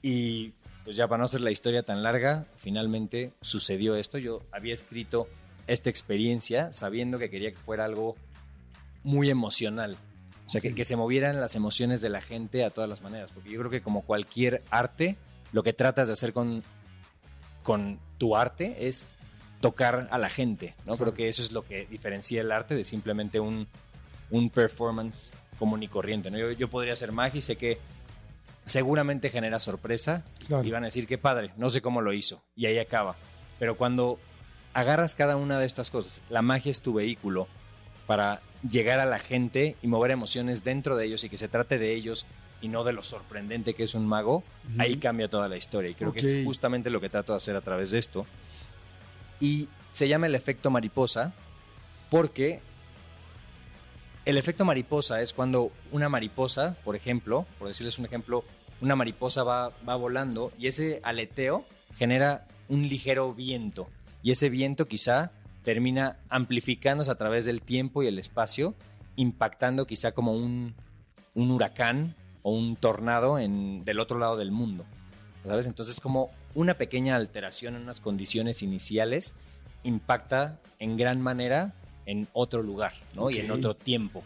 Y 0.02 0.52
pues 0.84 0.96
ya 0.96 1.06
para 1.06 1.18
no 1.18 1.24
hacer 1.24 1.40
la 1.40 1.50
historia 1.50 1.82
tan 1.82 2.02
larga, 2.02 2.44
finalmente 2.56 3.32
sucedió 3.40 3.96
esto. 3.96 4.18
Yo 4.18 4.40
había 4.52 4.74
escrito 4.74 5.28
esta 5.66 5.90
experiencia 5.90 6.72
sabiendo 6.72 7.18
que 7.18 7.30
quería 7.30 7.50
que 7.50 7.58
fuera 7.58 7.84
algo 7.84 8.16
muy 9.02 9.30
emocional. 9.30 9.96
O 10.46 10.50
sea, 10.50 10.62
que, 10.62 10.74
que, 10.74 10.84
se 10.86 10.96
movieran 10.96 11.40
las 11.40 11.56
emociones 11.56 12.00
de 12.00 12.08
la 12.08 12.22
gente 12.22 12.64
a 12.64 12.70
todas 12.70 12.88
las 12.88 13.02
maneras. 13.02 13.30
Porque 13.34 13.50
yo 13.50 13.58
creo 13.58 13.70
que 13.70 13.82
como 13.82 14.02
cualquier 14.02 14.62
arte, 14.70 15.16
lo 15.52 15.62
que 15.62 15.74
tratas 15.74 16.08
de 16.08 16.14
hacer 16.14 16.32
con, 16.32 16.62
con 17.62 17.98
tu 18.16 18.34
arte 18.34 18.88
es 18.88 19.10
tocar 19.60 20.08
a 20.10 20.18
la 20.18 20.30
gente. 20.30 20.74
¿no? 20.86 20.96
Creo 20.96 21.12
que 21.12 21.28
eso 21.28 21.42
es 21.42 21.52
lo 21.52 21.64
que 21.64 21.86
diferencia 21.86 22.40
el 22.40 22.50
arte 22.50 22.74
de 22.74 22.84
simplemente 22.84 23.40
un, 23.40 23.66
un 24.30 24.50
performance 24.50 25.32
común 25.58 25.82
y 25.82 25.88
corriente. 25.88 26.30
¿no? 26.30 26.38
Yo, 26.38 26.52
yo 26.52 26.68
podría 26.68 26.94
hacer 26.94 27.12
magia 27.12 27.38
y 27.38 27.42
sé 27.42 27.56
que 27.56 27.78
seguramente 28.68 29.30
genera 29.30 29.58
sorpresa 29.58 30.24
y 30.62 30.70
van 30.70 30.84
a 30.84 30.86
decir, 30.86 31.06
qué 31.06 31.18
padre, 31.18 31.52
no 31.56 31.70
sé 31.70 31.80
cómo 31.80 32.00
lo 32.00 32.12
hizo. 32.12 32.42
Y 32.54 32.66
ahí 32.66 32.78
acaba. 32.78 33.16
Pero 33.58 33.76
cuando 33.76 34.18
agarras 34.74 35.14
cada 35.14 35.36
una 35.36 35.58
de 35.58 35.66
estas 35.66 35.90
cosas, 35.90 36.22
la 36.30 36.42
magia 36.42 36.70
es 36.70 36.80
tu 36.80 36.94
vehículo 36.94 37.48
para 38.06 38.40
llegar 38.68 39.00
a 39.00 39.06
la 39.06 39.18
gente 39.18 39.76
y 39.82 39.86
mover 39.86 40.10
emociones 40.10 40.64
dentro 40.64 40.96
de 40.96 41.06
ellos 41.06 41.24
y 41.24 41.28
que 41.28 41.38
se 41.38 41.48
trate 41.48 41.78
de 41.78 41.94
ellos 41.94 42.26
y 42.60 42.68
no 42.68 42.84
de 42.84 42.92
lo 42.92 43.02
sorprendente 43.02 43.74
que 43.74 43.84
es 43.84 43.94
un 43.94 44.06
mago, 44.06 44.42
ahí 44.78 44.96
cambia 44.96 45.28
toda 45.28 45.48
la 45.48 45.56
historia. 45.56 45.90
Y 45.90 45.94
creo 45.94 46.12
que 46.12 46.20
es 46.20 46.44
justamente 46.44 46.90
lo 46.90 47.00
que 47.00 47.08
trato 47.08 47.32
de 47.32 47.36
hacer 47.36 47.56
a 47.56 47.60
través 47.60 47.90
de 47.92 47.98
esto. 47.98 48.26
Y 49.40 49.68
se 49.90 50.08
llama 50.08 50.26
el 50.26 50.34
efecto 50.34 50.70
mariposa 50.70 51.32
porque 52.10 52.60
el 54.24 54.36
efecto 54.36 54.64
mariposa 54.64 55.22
es 55.22 55.32
cuando 55.32 55.72
una 55.90 56.08
mariposa, 56.08 56.76
por 56.84 56.96
ejemplo, 56.96 57.46
por 57.58 57.68
decirles 57.68 57.98
un 57.98 58.04
ejemplo, 58.04 58.44
una 58.80 58.96
mariposa 58.96 59.42
va, 59.42 59.72
va 59.88 59.96
volando 59.96 60.52
y 60.58 60.66
ese 60.66 61.00
aleteo 61.02 61.64
genera 61.96 62.46
un 62.68 62.82
ligero 62.88 63.34
viento. 63.34 63.88
Y 64.22 64.30
ese 64.30 64.48
viento 64.48 64.86
quizá 64.86 65.32
termina 65.62 66.18
amplificándose 66.28 67.10
a 67.10 67.16
través 67.16 67.44
del 67.44 67.62
tiempo 67.62 68.02
y 68.02 68.06
el 68.06 68.18
espacio, 68.18 68.74
impactando 69.16 69.86
quizá 69.86 70.12
como 70.12 70.32
un, 70.32 70.74
huracán 71.34 72.14
o 72.42 72.52
un 72.52 72.76
tornado 72.76 73.38
en, 73.38 73.84
del 73.84 74.00
otro 74.00 74.18
lado 74.18 74.36
del 74.36 74.50
mundo. 74.50 74.84
¿Sabes? 75.44 75.66
Entonces 75.66 76.00
como 76.00 76.30
una 76.54 76.74
pequeña 76.74 77.16
alteración 77.16 77.76
en 77.76 77.82
unas 77.82 78.00
condiciones 78.00 78.62
iniciales 78.62 79.34
impacta 79.82 80.58
en 80.78 80.96
gran 80.96 81.20
manera 81.20 81.74
en 82.06 82.26
otro 82.32 82.62
lugar, 82.62 82.92
¿no? 83.14 83.30
Y 83.30 83.38
en 83.38 83.50
otro 83.50 83.74
tiempo. 83.74 84.22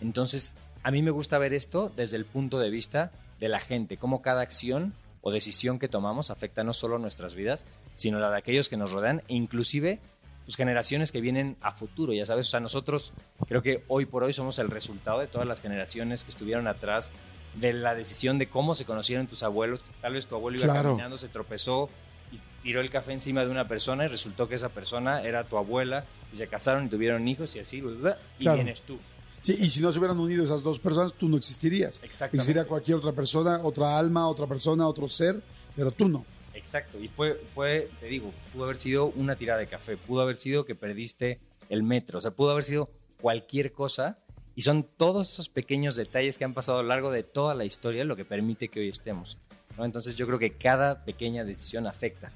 Entonces, 0.00 0.54
a 0.82 0.90
mí 0.90 1.02
me 1.02 1.10
gusta 1.10 1.38
ver 1.38 1.52
esto 1.52 1.92
desde 1.96 2.16
el 2.16 2.24
punto 2.24 2.58
de 2.58 2.70
vista 2.70 3.10
de 3.40 3.48
la 3.48 3.60
gente, 3.60 3.96
cómo 3.96 4.22
cada 4.22 4.40
acción 4.42 4.94
o 5.22 5.30
decisión 5.30 5.78
que 5.78 5.88
tomamos 5.88 6.30
afecta 6.30 6.62
no 6.64 6.72
solo 6.72 6.98
nuestras 6.98 7.34
vidas, 7.34 7.66
sino 7.94 8.18
la 8.20 8.30
de 8.30 8.38
aquellos 8.38 8.68
que 8.68 8.76
nos 8.76 8.92
rodean 8.92 9.22
e 9.28 9.34
inclusive 9.34 9.98
pues, 10.44 10.56
generaciones 10.56 11.10
que 11.10 11.20
vienen 11.20 11.56
a 11.60 11.72
futuro, 11.72 12.12
ya 12.12 12.24
sabes. 12.26 12.46
O 12.46 12.50
sea, 12.50 12.60
nosotros 12.60 13.12
creo 13.48 13.62
que 13.62 13.82
hoy 13.88 14.06
por 14.06 14.22
hoy 14.22 14.32
somos 14.32 14.58
el 14.60 14.70
resultado 14.70 15.18
de 15.18 15.26
todas 15.26 15.46
las 15.48 15.60
generaciones 15.60 16.22
que 16.22 16.30
estuvieron 16.30 16.68
atrás 16.68 17.10
de 17.54 17.72
la 17.72 17.94
decisión 17.94 18.38
de 18.38 18.48
cómo 18.48 18.74
se 18.74 18.84
conocieron 18.84 19.26
tus 19.26 19.42
abuelos. 19.42 19.82
Tal 20.00 20.12
vez 20.12 20.26
tu 20.26 20.36
abuelo 20.36 20.58
iba 20.58 20.72
Claro. 20.72 20.90
caminando, 20.90 21.18
se 21.18 21.28
tropezó 21.28 21.88
y 22.30 22.38
tiró 22.62 22.80
el 22.80 22.90
café 22.90 23.12
encima 23.12 23.44
de 23.44 23.50
una 23.50 23.66
persona 23.66 24.04
y 24.04 24.08
resultó 24.08 24.48
que 24.48 24.54
esa 24.54 24.68
persona 24.68 25.22
era 25.22 25.44
tu 25.44 25.56
abuela 25.56 26.04
y 26.32 26.36
se 26.36 26.46
casaron 26.48 26.86
y 26.86 26.88
tuvieron 26.88 27.26
hijos 27.26 27.56
y 27.56 27.60
así, 27.60 27.78
y 27.78 28.42
Claro. 28.42 28.56
vienes 28.56 28.82
tú. 28.82 28.98
Sí, 29.46 29.56
y 29.60 29.70
si 29.70 29.80
no 29.80 29.92
se 29.92 30.00
hubieran 30.00 30.18
unido 30.18 30.42
esas 30.42 30.60
dos 30.60 30.80
personas, 30.80 31.12
tú 31.12 31.28
no 31.28 31.36
existirías. 31.36 32.02
Exactamente. 32.02 32.38
Existiría 32.38 32.64
cualquier 32.64 32.96
otra 32.96 33.12
persona, 33.12 33.60
otra 33.62 33.96
alma, 33.96 34.26
otra 34.26 34.48
persona, 34.48 34.88
otro 34.88 35.08
ser, 35.08 35.40
pero 35.76 35.92
tú 35.92 36.08
no. 36.08 36.26
Exacto, 36.52 36.98
y 36.98 37.06
fue, 37.06 37.40
fue, 37.54 37.88
te 38.00 38.06
digo, 38.06 38.34
pudo 38.52 38.64
haber 38.64 38.76
sido 38.76 39.06
una 39.14 39.36
tirada 39.36 39.60
de 39.60 39.68
café, 39.68 39.96
pudo 39.96 40.22
haber 40.22 40.34
sido 40.34 40.64
que 40.64 40.74
perdiste 40.74 41.38
el 41.68 41.84
metro, 41.84 42.18
o 42.18 42.20
sea, 42.20 42.32
pudo 42.32 42.50
haber 42.50 42.64
sido 42.64 42.88
cualquier 43.20 43.70
cosa, 43.70 44.16
y 44.56 44.62
son 44.62 44.82
todos 44.82 45.32
esos 45.32 45.48
pequeños 45.48 45.94
detalles 45.94 46.38
que 46.38 46.44
han 46.44 46.52
pasado 46.52 46.80
a 46.80 46.82
lo 46.82 46.88
largo 46.88 47.12
de 47.12 47.22
toda 47.22 47.54
la 47.54 47.64
historia 47.64 48.02
lo 48.02 48.16
que 48.16 48.24
permite 48.24 48.66
que 48.66 48.80
hoy 48.80 48.88
estemos. 48.88 49.38
¿no? 49.78 49.84
Entonces 49.84 50.16
yo 50.16 50.26
creo 50.26 50.40
que 50.40 50.50
cada 50.50 51.04
pequeña 51.04 51.44
decisión 51.44 51.86
afecta. 51.86 52.32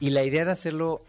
Y 0.00 0.08
la 0.08 0.24
idea 0.24 0.46
de 0.46 0.52
hacerlo 0.52 1.02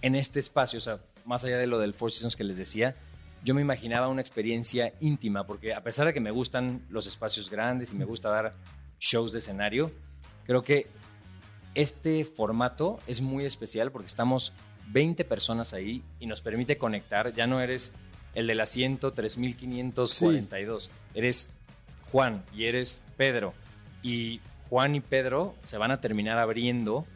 en 0.00 0.14
este 0.14 0.40
espacio, 0.40 0.78
o 0.78 0.80
sea, 0.82 0.96
más 1.26 1.44
allá 1.44 1.58
de 1.58 1.66
lo 1.66 1.78
del 1.78 1.92
Four 1.92 2.12
Seasons 2.12 2.34
que 2.34 2.44
les 2.44 2.56
decía, 2.56 2.96
yo 3.42 3.54
me 3.54 3.60
imaginaba 3.60 4.08
una 4.08 4.20
experiencia 4.20 4.92
íntima, 5.00 5.46
porque 5.46 5.72
a 5.72 5.82
pesar 5.82 6.06
de 6.06 6.14
que 6.14 6.20
me 6.20 6.30
gustan 6.30 6.84
los 6.90 7.06
espacios 7.06 7.48
grandes 7.48 7.92
y 7.92 7.96
me 7.96 8.04
gusta 8.04 8.28
dar 8.28 8.54
shows 8.98 9.32
de 9.32 9.38
escenario, 9.38 9.90
creo 10.44 10.62
que 10.62 10.86
este 11.74 12.24
formato 12.24 12.98
es 13.06 13.20
muy 13.20 13.44
especial 13.44 13.92
porque 13.92 14.06
estamos 14.06 14.52
20 14.88 15.24
personas 15.24 15.72
ahí 15.72 16.02
y 16.18 16.26
nos 16.26 16.40
permite 16.40 16.76
conectar. 16.76 17.32
Ya 17.32 17.46
no 17.46 17.60
eres 17.60 17.94
el 18.34 18.46
del 18.46 18.60
asiento 18.60 19.12
3542, 19.12 20.90
eres 21.14 21.52
Juan 22.12 22.44
y 22.54 22.64
eres 22.64 23.02
Pedro. 23.16 23.54
Y 24.02 24.40
Juan 24.68 24.94
y 24.94 25.00
Pedro 25.00 25.54
se 25.64 25.78
van 25.78 25.90
a 25.90 26.00
terminar 26.00 26.38
abriendo 26.38 27.06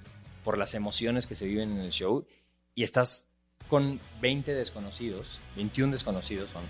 por 0.42 0.58
las 0.58 0.74
emociones 0.74 1.26
que 1.26 1.34
se 1.34 1.46
viven 1.46 1.72
en 1.72 1.78
el 1.78 1.90
show 1.90 2.26
y 2.74 2.82
estás 2.82 3.28
con 3.74 3.98
20 4.20 4.54
desconocidos, 4.54 5.40
21 5.56 5.90
desconocidos 5.90 6.48
son, 6.50 6.62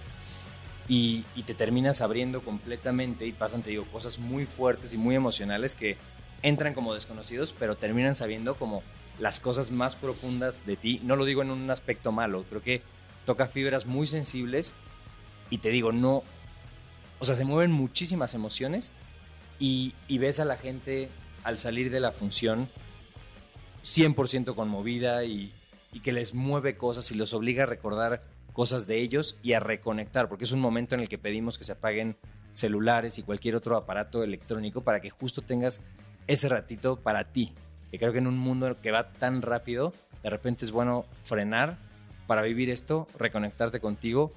y, 0.89 1.23
te 1.47 1.53
terminas 1.53 2.01
abriendo 2.01 2.41
completamente 2.41 3.27
y 3.27 3.33
pasan, 3.33 3.63
te 3.63 3.69
digo, 3.69 3.85
cosas 3.93 4.19
muy 4.19 4.47
fuertes 4.47 4.95
y 4.95 4.97
muy 4.97 5.15
emocionales 5.15 5.77
que 5.77 5.99
entran 6.41 6.73
como 6.73 6.95
desconocidos, 6.95 7.55
pero 7.59 7.77
terminan 7.77 8.15
sabiendo 8.15 8.55
como 8.55 8.83
las 9.19 9.39
cosas 9.39 9.71
más 9.71 9.97
profundas 9.97 10.65
de 10.65 10.77
ti. 10.77 10.99
No 11.03 11.15
lo 11.15 11.27
digo 11.27 11.43
en 11.43 11.51
un 11.51 11.71
aspecto 11.71 12.11
malo, 12.11 12.47
creo 12.49 12.63
que 12.63 12.81
toca 13.27 13.49
fibras 13.49 13.85
muy 13.85 14.07
sensibles 14.07 14.75
y 15.51 15.59
te 15.59 15.69
digo, 15.69 15.93
no, 15.93 16.23
o 17.19 17.25
sea, 17.27 17.35
se 17.35 17.45
mueven 17.45 17.71
muchísimas 17.71 18.33
emociones 18.33 18.95
y, 19.59 19.93
y 20.09 20.17
ves 20.17 20.41
a 20.41 20.47
la 20.47 20.57
gente 20.57 21.11
al 21.43 21.59
salir 21.59 21.91
de 21.91 22.01
la 22.01 22.13
función 22.13 22.67
100% 23.83 24.55
conmovida 24.55 25.23
y, 25.27 25.53
y 25.95 26.01
que 26.01 26.13
les 26.13 26.35
mueve 26.35 26.77
cosas 26.77 27.11
y 27.13 27.15
los 27.15 27.33
obliga 27.33 27.63
a 27.63 27.67
recordar 27.67 28.23
cosas 28.53 28.87
de 28.87 29.01
ellos 29.01 29.39
y 29.43 29.55
a 29.55 29.61
reconectar, 29.61 30.29
porque 30.29 30.45
es 30.45 30.53
un 30.53 30.61
momento 30.61 30.95
en 30.95 31.01
el 31.01 31.09
que 31.09 31.19
pedimos 31.19 31.57
que 31.57 31.65
se 31.65 31.73
apaguen 31.73 32.17
celulares 32.53 33.19
y 33.19 33.23
cualquier 33.23 33.57
otro 33.57 33.77
aparato 33.77 34.23
electrónico 34.23 34.83
para 34.83 35.01
que 35.01 35.11
justo 35.11 35.41
tengas 35.41 35.83
ese 36.27 36.49
ratito 36.49 36.97
para 36.97 37.25
ti. 37.25 37.53
Que 37.91 37.99
creo 37.99 38.13
que 38.13 38.19
en 38.19 38.27
un 38.27 38.39
mundo 38.39 38.77
que 38.81 38.91
va 38.91 39.11
tan 39.11 39.41
rápido, 39.41 39.93
de 40.23 40.31
repente 40.31 40.65
es 40.65 40.73
bueno 40.73 41.07
frenar 41.23 41.79
para 42.27 42.43
vivir 42.43 42.71
esto, 42.71 43.07
reconectarte 43.19 43.81
contigo 43.81 44.33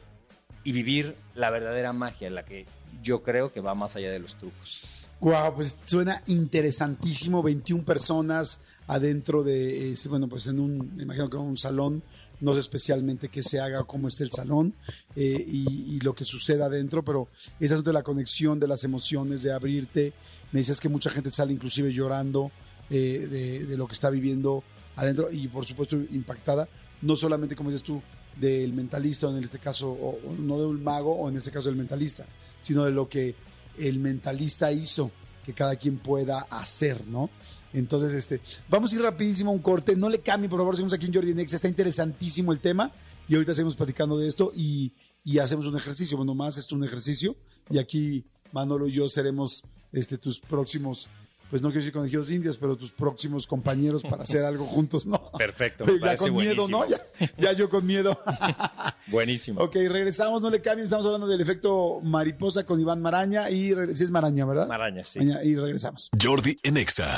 y 0.64 0.74
vivir 0.74 1.16
la 1.34 1.50
verdadera 1.50 1.92
magia, 1.92 2.30
la 2.30 2.46
que 2.46 2.66
yo 3.02 3.24
creo 3.24 3.52
que 3.52 3.62
va 3.62 3.74
más 3.74 3.96
allá 3.96 4.12
de 4.12 4.20
los 4.20 4.36
trucos. 4.36 5.08
Wow, 5.20 5.56
pues 5.56 5.78
suena 5.86 6.22
interesantísimo. 6.28 7.42
21 7.42 7.84
personas 7.84 8.62
adentro 8.88 9.44
de, 9.44 9.92
eh, 9.92 9.96
bueno, 10.10 10.28
pues 10.28 10.48
en 10.48 10.60
un, 10.60 10.96
me 10.96 11.04
imagino 11.04 11.30
que 11.30 11.38
en 11.38 11.44
un 11.44 11.58
salón. 11.58 12.04
No 12.40 12.54
sé 12.54 12.60
especialmente 12.60 13.30
qué 13.30 13.42
se 13.42 13.60
haga, 13.60 13.84
cómo 13.86 14.08
esté 14.08 14.24
el 14.24 14.30
salón 14.30 14.76
eh, 15.16 15.44
y, 15.48 15.96
y 15.96 16.00
lo 16.02 16.14
que 16.14 16.24
suceda 16.24 16.68
adentro, 16.68 17.04
pero 17.04 17.28
esa 17.60 17.74
es 17.74 17.84
de 17.84 17.92
la 17.92 18.04
conexión, 18.04 18.60
de 18.60 18.68
las 18.68 18.84
emociones, 18.84 19.42
de 19.42 19.52
abrirte. 19.52 20.14
Me 20.52 20.60
dices 20.60 20.80
que 20.80 20.88
mucha 20.88 21.10
gente 21.10 21.32
sale 21.32 21.52
inclusive 21.54 21.92
llorando 21.92 22.52
eh, 22.92 23.28
de, 23.28 23.66
de 23.66 23.76
lo 23.76 23.88
que 23.88 23.94
está 23.94 24.12
viviendo 24.12 24.64
adentro 24.96 25.32
y 25.32 25.48
por 25.48 25.66
supuesto 25.66 25.96
impactada, 25.96 26.70
no 27.02 27.16
solamente 27.16 27.56
como 27.56 27.72
dices 27.72 27.82
tú, 27.84 28.04
del 28.40 28.72
mentalista 28.74 29.28
o 29.28 29.36
en 29.36 29.44
este 29.44 29.58
caso, 29.58 29.90
o, 29.90 30.20
o 30.24 30.34
no 30.38 30.60
de 30.60 30.68
un 30.68 30.84
mago 30.84 31.16
o 31.16 31.30
en 31.30 31.38
este 31.38 31.50
caso 31.50 31.70
del 31.70 31.76
mentalista, 31.76 32.28
sino 32.62 32.86
de 32.86 32.92
lo 32.92 33.10
que 33.10 33.34
el 33.80 33.98
mentalista 33.98 34.72
hizo 34.72 35.10
que 35.48 35.54
cada 35.54 35.78
quien 35.78 35.98
pueda 35.98 36.42
hacer, 36.50 37.08
¿no? 37.08 37.30
Entonces, 37.72 38.12
este, 38.12 38.42
vamos 38.68 38.92
a 38.92 38.96
ir 38.98 39.02
rapidísimo 39.02 39.50
a 39.50 39.54
un 39.54 39.62
corte. 39.62 39.96
No 39.96 40.10
le 40.10 40.20
cambien, 40.20 40.50
por 40.50 40.60
favor, 40.60 40.76
seguimos 40.76 40.94
aquí 40.94 41.06
en 41.06 41.14
Jordi 41.14 41.34
Nex. 41.34 41.54
Está 41.54 41.70
interesantísimo 41.70 42.52
el 42.52 42.60
tema 42.60 42.92
y 43.30 43.36
ahorita 43.36 43.54
seguimos 43.54 43.78
platicando 43.78 44.18
de 44.18 44.28
esto 44.28 44.52
y, 44.54 44.92
y 45.24 45.40
hacemos 45.40 45.66
un 45.66 45.78
ejercicio. 45.78 46.18
Bueno, 46.18 46.36
más 46.36 46.58
esto 46.58 46.76
un 46.76 46.84
ejercicio 46.84 47.38
y 47.70 47.78
aquí 47.78 48.26
Manolo 48.52 48.90
y 48.90 48.92
yo 48.92 49.08
seremos 49.08 49.64
este, 49.94 50.18
tus 50.18 50.42
próximos, 50.42 51.10
pues 51.50 51.62
no 51.62 51.70
quiero 51.70 51.80
decir 51.80 51.94
conejillos 51.94 52.30
indias, 52.30 52.58
pero 52.58 52.76
tus 52.76 52.92
próximos 52.92 53.48
compañeros 53.48 54.04
para 54.04 54.24
hacer 54.24 54.44
algo 54.44 54.66
juntos, 54.66 55.06
¿no? 55.06 55.32
Perfecto, 55.38 55.86
ya 56.04 56.16
con 56.16 56.36
miedo, 56.36 56.68
¿no? 56.68 56.88
Ya, 56.88 57.00
ya 57.38 57.54
yo 57.54 57.70
con 57.70 57.86
miedo. 57.86 58.20
Buenísimo. 59.08 59.62
ok, 59.62 59.76
regresamos, 59.90 60.42
no 60.42 60.50
le 60.50 60.62
cambien. 60.62 60.86
Estamos 60.86 61.06
hablando 61.06 61.28
del 61.28 61.40
efecto 61.40 62.00
mariposa 62.04 62.66
con 62.66 62.80
Iván 62.80 63.02
Maraña 63.02 63.50
y 63.50 63.74
sí 63.94 64.04
es 64.04 64.12
Maraña, 64.12 64.46
¿verdad? 64.46 64.68
Maraña, 64.68 65.04
sí. 65.04 65.20
Maraña, 65.20 65.44
Y 65.44 65.56
regresamos. 65.56 66.10
Jordi 66.22 66.60
en 66.64 66.78
Exa. 66.78 67.16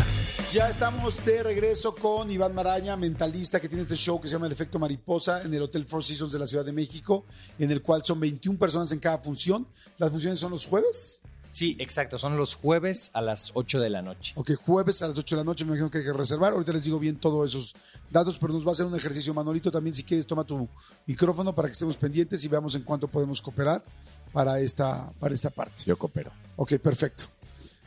Ya 0.52 0.70
estamos 0.70 1.26
de 1.26 1.44
regreso 1.44 1.96
con 1.96 2.30
Iván 2.32 2.54
Maraña, 2.54 2.96
mentalista 2.96 3.60
que 3.60 3.68
tiene 3.68 3.84
este 3.84 3.96
show 3.96 4.20
que 4.22 4.28
se 4.28 4.34
llama 4.34 4.46
El 4.46 4.52
Efecto 4.52 4.80
Mariposa 4.80 5.42
en 5.44 5.54
el 5.54 5.62
Hotel 5.64 5.86
Four 5.86 6.04
Seasons 6.04 6.32
de 6.32 6.40
la 6.40 6.48
Ciudad 6.48 6.66
de 6.66 6.72
México, 6.72 7.26
en 7.58 7.72
el 7.72 7.82
cual 7.82 8.04
son 8.04 8.20
21 8.20 8.58
personas 8.58 8.92
en 8.92 9.00
cada 9.00 9.18
función. 9.20 9.68
Las 9.98 10.12
funciones 10.12 10.40
son 10.40 10.52
los 10.52 10.66
jueves. 10.66 11.22
Sí, 11.52 11.76
exacto. 11.80 12.18
Son 12.18 12.38
los 12.38 12.56
jueves 12.56 13.12
a 13.14 13.22
las 13.22 13.52
8 13.54 13.80
de 13.80 13.90
la 13.90 14.02
noche. 14.02 14.34
Ok, 14.36 14.52
jueves 14.56 15.02
a 15.02 15.08
las 15.08 15.18
8 15.18 15.36
de 15.36 15.42
la 15.42 15.44
noche, 15.44 15.66
me 15.66 15.70
imagino 15.72 15.90
que 15.90 16.00
hay 16.00 16.04
que 16.04 16.14
reservar. 16.14 16.54
Ahorita 16.54 16.74
les 16.74 16.84
digo 16.84 17.00
bien 17.00 17.16
todos 17.16 17.50
esos 17.50 17.76
datos, 18.10 18.38
pero 18.40 18.54
nos 18.54 18.66
va 18.66 18.70
a 18.70 18.74
hacer 18.74 18.86
un 18.86 18.96
ejercicio. 18.96 19.34
Manolito, 19.34 19.72
también 19.72 19.94
si 19.94 20.04
quieres, 20.04 20.28
toma 20.28 20.44
tu 20.44 20.68
micrófono 21.06 21.54
para 21.54 21.68
que 21.68 21.74
estemos 21.74 21.98
pendientes 21.98 22.44
y 22.44 22.48
veamos 22.48 22.76
en 22.76 22.84
cuánto 22.84 23.08
podemos 23.08 23.42
cooperar 23.42 23.84
para 24.32 24.60
esta, 24.60 25.12
para 25.20 25.34
esta 25.34 25.50
parte. 25.50 25.84
Yo 25.86 25.98
coopero. 25.98 26.32
Ok, 26.56 26.76
perfecto. 26.76 27.26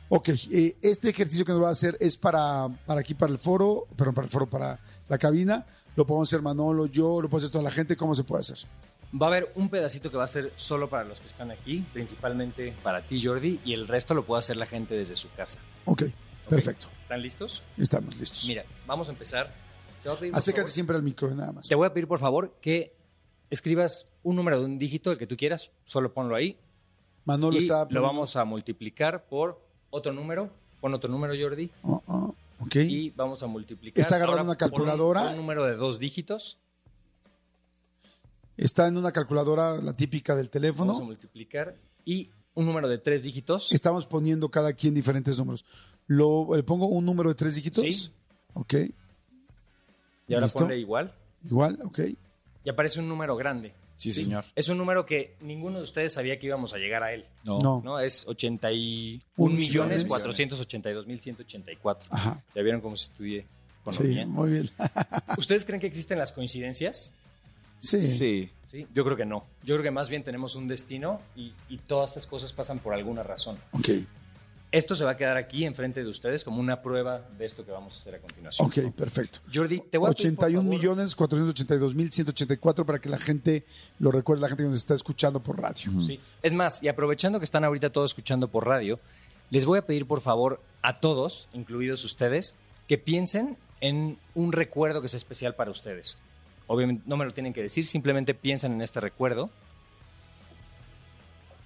Ok, 0.09 0.29
eh, 0.51 0.77
este 0.83 1.09
ejercicio 1.09 1.45
que 1.45 1.53
nos 1.53 1.63
va 1.63 1.69
a 1.69 1.73
hacer 1.73 1.97
es 2.01 2.17
para, 2.17 2.69
para 2.87 3.01
aquí, 3.01 3.15
para 3.15 3.33
el 3.33 3.39
foro, 3.39 3.87
perdón, 3.97 4.15
para 4.15 4.25
el 4.27 4.31
foro, 4.31 4.47
para 4.47 4.79
la 5.09 5.19
cabina. 5.19 5.65
Lo 5.97 6.07
podemos 6.07 6.29
hacer 6.29 6.43
Manolo, 6.43 6.87
yo, 6.87 7.23
lo 7.23 7.29
puede 7.29 7.45
hacer 7.45 7.53
toda 7.53 7.65
la 7.65 7.71
gente. 7.71 7.97
¿Cómo 7.97 8.15
se 8.15 8.25
puede 8.25 8.41
hacer? 8.41 8.59
Va 9.21 9.27
a 9.27 9.29
haber 9.29 9.53
un 9.57 9.69
pedacito 9.69 10.11
que 10.11 10.17
va 10.17 10.25
a 10.25 10.29
ser 10.29 10.53
solo 10.57 10.89
para 10.89 11.05
los 11.05 11.21
que 11.21 11.27
están 11.27 11.51
aquí, 11.51 11.85
principalmente 11.93 12.75
para 12.83 13.03
ti, 13.03 13.23
Jordi, 13.23 13.61
y 13.65 13.75
el 13.75 13.87
resto 13.87 14.15
lo 14.15 14.25
puede 14.25 14.39
hacer 14.39 14.57
la 14.57 14.67
gente 14.67 14.95
desde 14.95 15.17
su 15.17 15.31
casa. 15.33 15.59
Ok, 15.85 16.03
¿ok? 16.03 16.49
perfecto. 16.49 16.87
¿Están 17.01 17.21
listos? 17.21 17.63
Estamos 17.77 18.17
listos. 18.17 18.45
Mira, 18.49 18.65
vamos 18.87 19.09
a 19.09 19.13
empezar. 19.13 19.53
A 20.05 20.37
Acércate 20.39 20.71
siempre 20.71 20.97
al 20.97 21.03
micro, 21.03 21.33
nada 21.35 21.53
más. 21.53 21.69
Te 21.69 21.75
voy 21.75 21.87
a 21.87 21.93
pedir, 21.93 22.09
por 22.09 22.19
favor, 22.19 22.57
que 22.61 22.97
escribas 23.51 24.07
un 24.23 24.35
número 24.35 24.59
de 24.59 24.65
un 24.65 24.79
dígito, 24.79 25.13
el 25.13 25.19
que 25.19 25.27
tú 25.27 25.37
quieras, 25.37 25.71
solo 25.85 26.13
ponlo 26.13 26.35
ahí. 26.35 26.59
Manolo 27.25 27.55
y 27.55 27.59
está. 27.59 27.87
lo 27.91 28.03
vamos 28.03 28.35
a 28.35 28.45
multiplicar 28.45 29.27
por 29.29 29.61
otro 29.91 30.13
número. 30.13 30.51
Pon 30.81 30.95
otro 30.95 31.09
número, 31.09 31.35
Jordi. 31.41 31.71
Oh, 31.83 32.03
oh, 32.07 32.35
ok. 32.59 32.77
Y 32.77 33.11
vamos 33.11 33.43
a 33.45 33.47
multiplicar. 33.47 34.01
Está 34.01 34.17
agarrando 34.17 34.41
Ahora 34.41 34.43
una 34.43 34.53
un- 34.53 34.57
calculadora. 34.59 35.29
Un, 35.31 35.37
número 35.37 35.65
de 35.65 35.77
dos 35.77 36.01
dígitos. 36.01 36.59
Está 38.57 38.87
en 38.89 38.97
una 38.97 39.13
calculadora, 39.13 39.77
la 39.77 39.97
típica 39.97 40.35
del 40.35 40.47
Vamos 40.47 40.49
a 40.49 40.53
teléfono. 40.53 41.01
multiplicar. 41.05 41.75
Y 42.05 42.31
un 42.55 42.67
número 42.67 42.89
de 42.89 42.99
tres 42.99 43.23
dígitos. 43.23 43.73
Estamos 43.73 44.07
poniendo 44.07 44.51
cada 44.51 44.73
quien 44.75 44.95
diferentes 44.95 45.39
números. 45.39 45.65
Lo, 46.07 46.49
¿Le 46.55 46.63
pongo 46.63 46.87
un 46.87 47.05
número 47.05 47.31
de 47.31 47.35
tres 47.35 47.55
dígitos? 47.55 47.85
Sí. 47.85 48.11
Ok. 48.55 48.75
Y 50.29 50.35
ahora 50.35 50.47
¿Listo? 50.47 50.61
ponle 50.61 50.79
igual. 50.79 51.15
Igual, 51.45 51.79
ok. 51.85 52.01
Y 52.65 52.71
aparece 52.71 53.01
un 53.01 53.09
número 53.09 53.37
grande. 53.37 53.75
Sí, 53.97 54.13
señor. 54.13 54.45
Es 54.55 54.69
un 54.69 54.79
número 54.79 55.07
que 55.07 55.37
ninguno 55.41 55.79
de 55.79 55.85
ustedes 55.85 56.13
sabía 56.13 56.39
que 56.39 56.47
íbamos 56.47 56.75
a 56.75 56.79
llegar 56.79 57.03
a 57.03 57.13
él. 57.13 57.25
No. 57.45 57.61
No. 57.61 57.81
¿no? 57.85 57.99
Es 58.01 58.27
81 58.27 59.23
Un 59.37 59.57
millones 59.57 60.05
millones. 60.05 60.05
482 60.05 61.07
mil 61.07 61.21
184. 61.21 62.09
Ajá. 62.13 62.43
¿Ya 62.55 62.63
vieron 62.63 62.81
cómo 62.81 62.97
se 62.97 63.11
estudié 63.11 63.47
Sí, 63.91 64.25
muy 64.27 64.51
bien. 64.51 64.71
¿Ustedes 65.37 65.65
creen 65.65 65.81
que 65.81 65.89
existen 65.89 66.17
las 66.19 66.31
coincidencias? 66.31 67.11
Sí. 67.83 68.01
Sí. 68.01 68.51
Sí. 68.71 68.87
Yo 68.95 69.05
creo 69.05 69.17
que 69.17 69.27
no. 69.27 69.45
Yo 69.65 69.75
creo 69.75 69.83
que 69.83 69.91
más 69.91 70.09
bien 70.09 70.25
tenemos 70.25 70.57
un 70.57 70.67
destino 70.67 71.21
y, 71.37 71.53
y 71.69 71.79
todas 71.79 72.11
estas 72.11 72.27
cosas 72.27 72.53
pasan 72.53 72.79
por 72.79 72.95
alguna 72.95 73.23
razón. 73.23 73.57
Ok. 73.73 73.89
Esto 74.71 74.95
se 74.95 75.05
va 75.05 75.11
a 75.11 75.17
quedar 75.19 75.37
aquí 75.37 75.67
enfrente 75.67 76.03
de 76.03 76.09
ustedes 76.09 76.45
como 76.45 76.59
una 76.59 76.81
prueba 76.81 77.29
de 77.37 77.45
esto 77.45 77.67
que 77.67 77.71
vamos 77.73 77.95
a 77.95 78.01
hacer 78.01 78.15
a 78.15 78.19
continuación. 78.21 78.67
Ok, 78.67 78.95
perfecto. 78.95 79.41
Jordi, 79.53 79.81
te 79.81 79.99
voy 79.99 80.09
a 80.09 80.13
pedir, 80.15 80.35
por 80.35 80.47
81 80.47 80.63
favor, 80.63 80.79
millones 80.79 81.15
482 81.15 81.95
mil 81.95 82.11
184 82.11 82.87
para 82.87 82.99
que 82.99 83.11
la 83.11 83.19
gente 83.19 83.67
lo 83.99 84.11
recuerde, 84.11 84.41
la 84.41 84.49
gente 84.49 84.63
que 84.63 84.71
nos 84.71 84.79
está 84.79 84.95
escuchando 84.95 85.43
por 85.43 85.61
radio. 85.61 86.01
Sí. 86.01 86.19
Es 86.43 86.55
más, 86.55 86.83
y 86.83 86.89
aprovechando 86.89 87.39
que 87.39 87.45
están 87.45 87.65
ahorita 87.65 87.93
todos 87.93 88.13
escuchando 88.13 88.49
por 88.49 88.67
radio, 88.67 88.99
les 89.51 89.67
voy 89.67 89.79
a 89.79 89.85
pedir 89.85 90.07
por 90.07 90.23
favor 90.23 90.63
a 90.81 90.99
todos, 91.01 91.51
incluidos 91.53 92.03
ustedes, 92.05 92.55
que 92.89 92.97
piensen 92.97 93.59
en 93.83 94.17
un 94.35 94.53
recuerdo 94.53 95.03
que 95.03 95.09
sea 95.09 95.19
especial 95.19 95.55
para 95.55 95.71
ustedes. 95.71 96.17
Obviamente 96.73 97.03
no 97.07 97.19
me 97.19 97.27
lo 97.27 97.33
tienen 97.35 97.53
que 97.53 97.61
decir, 97.63 97.85
simplemente 97.85 98.33
piensen 98.33 98.73
en 98.73 98.81
este 98.81 98.99
recuerdo. 98.99 99.51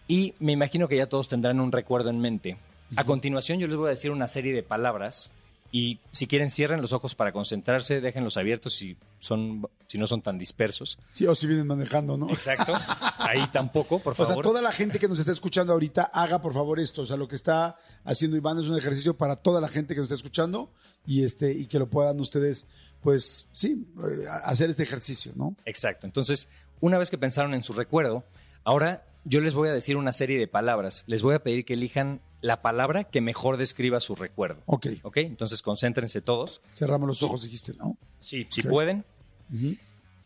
Y 0.09 0.35
me 0.41 0.51
imagino 0.53 0.89
que 0.89 0.97
ya 0.97 1.07
todos 1.07 1.29
tendrán 1.29 1.61
un 1.61 1.71
recuerdo 1.71 2.11
en 2.11 2.21
mente. 2.21 2.57
A 2.97 3.05
continuación 3.05 3.61
yo 3.61 3.69
les 3.69 3.77
voy 3.77 3.87
a 3.87 3.91
decir 3.91 4.11
una 4.11 4.27
serie 4.27 4.53
de 4.53 4.65
palabras 4.65 5.31
y 5.71 5.99
si 6.11 6.27
quieren 6.27 6.51
cierren 6.51 6.81
los 6.81 6.93
ojos 6.93 7.15
para 7.15 7.33
concentrarse, 7.33 8.01
déjenlos 8.01 8.37
abiertos 8.37 8.75
si, 8.75 8.97
son, 9.19 9.69
si 9.87 9.99
no 9.99 10.07
son 10.07 10.23
tan 10.23 10.39
dispersos. 10.39 10.99
Sí, 11.13 11.27
o 11.27 11.35
si 11.35 11.47
vienen 11.47 11.67
manejando, 11.69 12.17
¿no? 12.17 12.29
Exacto. 12.31 12.73
Ahí 13.19 13.45
tampoco, 13.53 13.99
por 14.01 14.13
O 14.13 14.17
favor. 14.17 14.35
sea, 14.35 14.43
toda 14.43 14.63
la 14.63 14.73
gente 14.73 14.99
que 14.99 15.09
nos 15.09 15.19
está 15.19 15.33
escuchando 15.33 15.73
ahorita, 15.73 16.05
haga 16.05 16.41
por 16.41 16.53
favor 16.55 16.81
esto. 16.81 17.03
O 17.03 17.07
sea, 17.07 17.17
lo 17.17 17.29
que 17.29 17.35
está 17.37 17.77
haciendo 18.05 18.37
Iván 18.37 18.59
es 18.61 18.69
un 18.69 18.77
ejercicio 18.79 19.17
para 19.17 19.37
toda 19.37 19.61
la 19.61 19.69
gente 19.69 19.95
que 19.95 20.01
nos 20.01 20.07
está 20.07 20.15
escuchando 20.17 20.71
y 21.07 21.25
este 21.25 21.53
y 21.53 21.67
que 21.67 21.79
lo 21.81 21.89
puedan 21.91 22.21
ustedes, 22.21 22.67
pues 23.07 23.47
sí, 23.53 23.87
eh, 23.99 24.27
hacer 24.43 24.69
este 24.71 24.83
ejercicio, 24.83 25.31
¿no? 25.37 25.55
Exacto. 25.65 26.09
Entonces, 26.09 26.49
una 26.81 26.99
vez 26.99 27.09
que 27.09 27.17
pensaron 27.17 27.55
en 27.55 27.63
su 27.63 27.73
recuerdo, 27.73 28.25
ahora 28.65 29.07
yo 29.25 29.41
les 29.41 29.55
voy 29.55 29.69
a 29.69 29.73
decir 29.73 29.97
una 29.97 30.11
serie 30.11 30.41
de 30.41 30.49
palabras. 30.49 31.05
Les 31.07 31.23
voy 31.23 31.37
a 31.37 31.39
pedir 31.39 31.65
que 31.65 31.75
elijan 31.75 32.21
la 32.41 32.63
palabra 32.63 33.05
que 33.05 33.21
mejor 33.21 33.59
describa 33.59 34.01
su 34.01 34.17
recuerdo. 34.17 34.61
Ok. 34.67 34.89
¿Ok? 35.05 35.19
Entonces, 35.19 35.63
concéntrense 35.63 36.21
todos. 36.21 36.61
Cerramos 36.75 37.07
los 37.07 37.23
ojos, 37.23 37.45
dijiste, 37.45 37.75
¿no? 37.75 37.97
Sí, 38.19 38.45
si 38.51 38.65
pueden. 38.65 39.05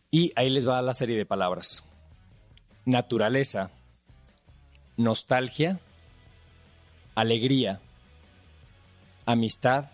Y 0.09 0.33
ahí 0.35 0.49
les 0.49 0.67
va 0.67 0.81
la 0.81 0.95
serie 0.95 1.17
de 1.17 1.27
palabras. 1.27 1.83
Naturaleza, 2.85 3.69
nostalgia, 4.97 5.79
alegría, 7.13 7.79
amistad, 9.27 9.91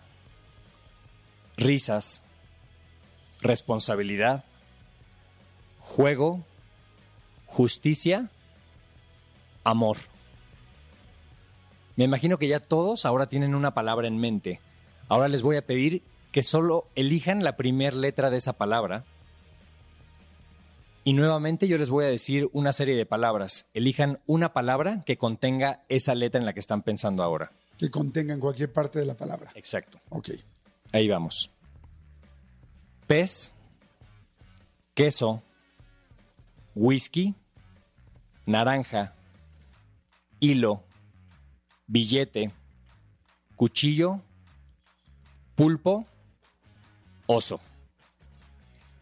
risas, 1.57 2.21
responsabilidad, 3.47 4.43
juego, 5.79 6.43
justicia, 7.45 8.29
amor. 9.63 9.97
Me 11.95 12.03
imagino 12.03 12.37
que 12.37 12.47
ya 12.47 12.59
todos 12.59 13.05
ahora 13.05 13.27
tienen 13.27 13.55
una 13.55 13.73
palabra 13.73 14.07
en 14.07 14.17
mente. 14.17 14.59
Ahora 15.09 15.27
les 15.27 15.41
voy 15.41 15.55
a 15.55 15.65
pedir 15.65 16.03
que 16.31 16.43
solo 16.43 16.87
elijan 16.95 17.43
la 17.43 17.57
primera 17.57 17.95
letra 17.95 18.29
de 18.29 18.37
esa 18.37 18.53
palabra. 18.53 19.05
Y 21.03 21.13
nuevamente 21.13 21.67
yo 21.67 21.77
les 21.77 21.89
voy 21.89 22.05
a 22.05 22.09
decir 22.09 22.49
una 22.51 22.73
serie 22.73 22.95
de 22.95 23.05
palabras. 23.05 23.67
Elijan 23.73 24.19
una 24.27 24.53
palabra 24.53 25.03
que 25.05 25.17
contenga 25.17 25.83
esa 25.87 26.13
letra 26.13 26.39
en 26.39 26.45
la 26.45 26.53
que 26.53 26.59
están 26.59 26.83
pensando 26.83 27.23
ahora. 27.23 27.49
Que 27.77 27.89
contengan 27.89 28.39
cualquier 28.39 28.73
parte 28.73 28.99
de 28.99 29.05
la 29.05 29.15
palabra. 29.15 29.49
Exacto. 29.55 29.99
Ok. 30.09 30.31
Ahí 30.91 31.07
vamos. 31.07 31.49
Pez, 33.07 33.53
queso, 34.93 35.41
whisky, 36.75 37.33
naranja, 38.45 39.13
hilo, 40.41 40.83
billete, 41.87 42.51
cuchillo, 43.55 44.19
pulpo, 45.55 46.05
oso. 47.27 47.61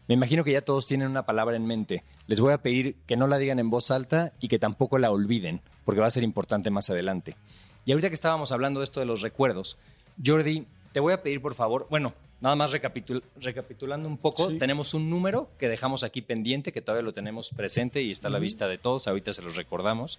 Me 0.06 0.14
imagino 0.14 0.44
que 0.44 0.52
ya 0.52 0.62
todos 0.62 0.86
tienen 0.86 1.08
una 1.08 1.26
palabra 1.26 1.56
en 1.56 1.66
mente. 1.66 2.04
Les 2.28 2.38
voy 2.38 2.52
a 2.52 2.62
pedir 2.62 2.94
que 3.06 3.16
no 3.16 3.26
la 3.26 3.38
digan 3.38 3.58
en 3.58 3.70
voz 3.70 3.90
alta 3.90 4.32
y 4.38 4.46
que 4.46 4.60
tampoco 4.60 4.98
la 4.98 5.10
olviden, 5.10 5.62
porque 5.84 6.00
va 6.00 6.06
a 6.06 6.12
ser 6.12 6.22
importante 6.22 6.70
más 6.70 6.90
adelante. 6.90 7.36
Y 7.84 7.90
ahorita 7.90 8.08
que 8.08 8.14
estábamos 8.14 8.52
hablando 8.52 8.78
de 8.78 8.84
esto 8.84 9.00
de 9.00 9.06
los 9.06 9.20
recuerdos, 9.20 9.78
Jordi, 10.24 10.68
te 10.92 11.00
voy 11.00 11.12
a 11.12 11.24
pedir 11.24 11.42
por 11.42 11.54
favor, 11.54 11.88
bueno, 11.90 12.14
nada 12.40 12.54
más 12.56 12.72
recapitul- 12.72 13.22
recapitulando 13.40 14.08
un 14.08 14.18
poco, 14.18 14.50
Sí. 14.50 14.58
tenemos 14.58 14.94
un 14.94 15.08
número 15.10 15.48
que 15.58 15.68
dejamos 15.68 16.02
aquí 16.04 16.20
pendiente, 16.22 16.72
que 16.72 16.82
todavía 16.82 17.02
lo 17.04 17.12
tenemos 17.12 17.50
presente 17.50 18.02
y 18.02 18.10
está 18.10 18.28
a 18.28 18.30
la 18.30 18.38
vista 18.38 18.68
de 18.68 18.78
todos, 18.78 19.08
ahorita 19.08 19.32
se 19.32 19.42
los 19.42 19.56
recordamos. 19.56 20.18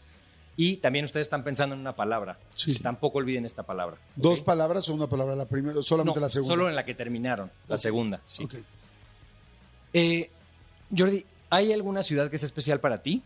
Y 0.59 0.77
también 0.77 1.05
ustedes 1.05 1.27
están 1.27 1.43
pensando 1.43 1.75
en 1.75 1.81
una 1.81 1.95
palabra. 1.95 2.39
Sí. 2.55 2.79
Tampoco 2.79 3.19
olviden 3.19 3.45
esta 3.45 3.61
palabra. 3.61 3.97
¿Dos 4.15 4.41
palabras 4.41 4.89
o 4.89 4.93
una 4.95 5.05
palabra? 5.07 5.35
La 5.35 5.45
primera, 5.45 5.83
solamente 5.83 6.19
No, 6.19 6.25
la 6.25 6.29
segunda. 6.29 6.53
Solo 6.55 6.67
en 6.69 6.75
la 6.75 6.83
que 6.83 6.95
terminaron, 6.95 7.51
la 7.67 7.77
segunda, 7.77 8.21
sí. 8.25 8.43
Ok. 8.45 8.55
Eh, 9.93 10.29
Jordi, 10.97 11.23
¿hay 11.51 11.71
alguna 11.73 12.01
ciudad 12.01 12.31
que 12.31 12.37
sea 12.39 12.47
especial 12.47 12.79
para 12.79 12.97
ti? 13.03 13.21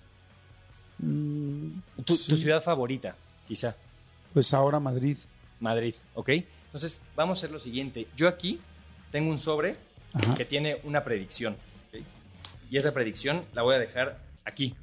Mm, 1.00 1.80
Tu, 2.06 2.16
sí. 2.16 2.32
tu 2.32 2.38
ciudad 2.38 2.62
favorita, 2.62 3.16
quizá. 3.48 3.76
Pues 4.34 4.54
ahora 4.54 4.80
Madrid. 4.80 5.18
Madrid, 5.60 5.96
¿ok? 6.16 6.30
Entonces, 6.66 7.02
vamos 7.16 7.38
a 7.38 7.39
hacer 7.39 7.52
lo 7.52 7.60
siguiente. 7.60 8.08
Yo 8.16 8.28
aquí 8.28 8.60
tengo 9.12 9.30
un 9.30 9.38
sobre 9.38 9.76
Ajá. 10.13 10.36
que 10.36 10.45
tiene 10.45 10.80
una 10.84 11.04
predicción. 11.04 11.56
¿ok? 11.93 12.02
Y 12.69 12.78
esa 12.78 12.93
predicción 12.93 13.43
la 13.54 13.62
voy 13.62 13.76
a 13.76 13.80
dejar 13.80 14.19
aquí, 14.45 14.76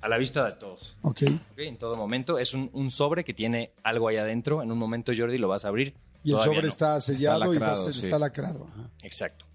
a 0.00 0.08
la 0.08 0.18
vista 0.18 0.44
de 0.44 0.52
todos. 0.52 0.96
Ok. 1.02 1.22
¿ok? 1.52 1.58
En 1.58 1.76
todo 1.78 1.94
momento. 1.96 2.38
Es 2.38 2.54
un, 2.54 2.70
un 2.72 2.90
sobre 2.90 3.24
que 3.24 3.34
tiene 3.34 3.72
algo 3.82 4.08
ahí 4.08 4.16
adentro. 4.16 4.62
En 4.62 4.70
un 4.70 4.78
momento, 4.78 5.12
Jordi, 5.16 5.38
lo 5.38 5.48
vas 5.48 5.64
a 5.64 5.68
abrir. 5.68 5.94
Y 6.22 6.30
el 6.30 6.36
Todavía 6.36 6.44
sobre 6.54 6.62
no. 6.62 6.68
está 6.68 7.00
sellado 7.00 7.52
y 7.52 7.58
lacrado, 7.58 7.80
está, 7.88 7.92
sí. 7.92 8.00
está 8.04 8.18
lacrado. 8.18 8.68
Ajá. 8.72 8.90
Exacto. 9.02 9.46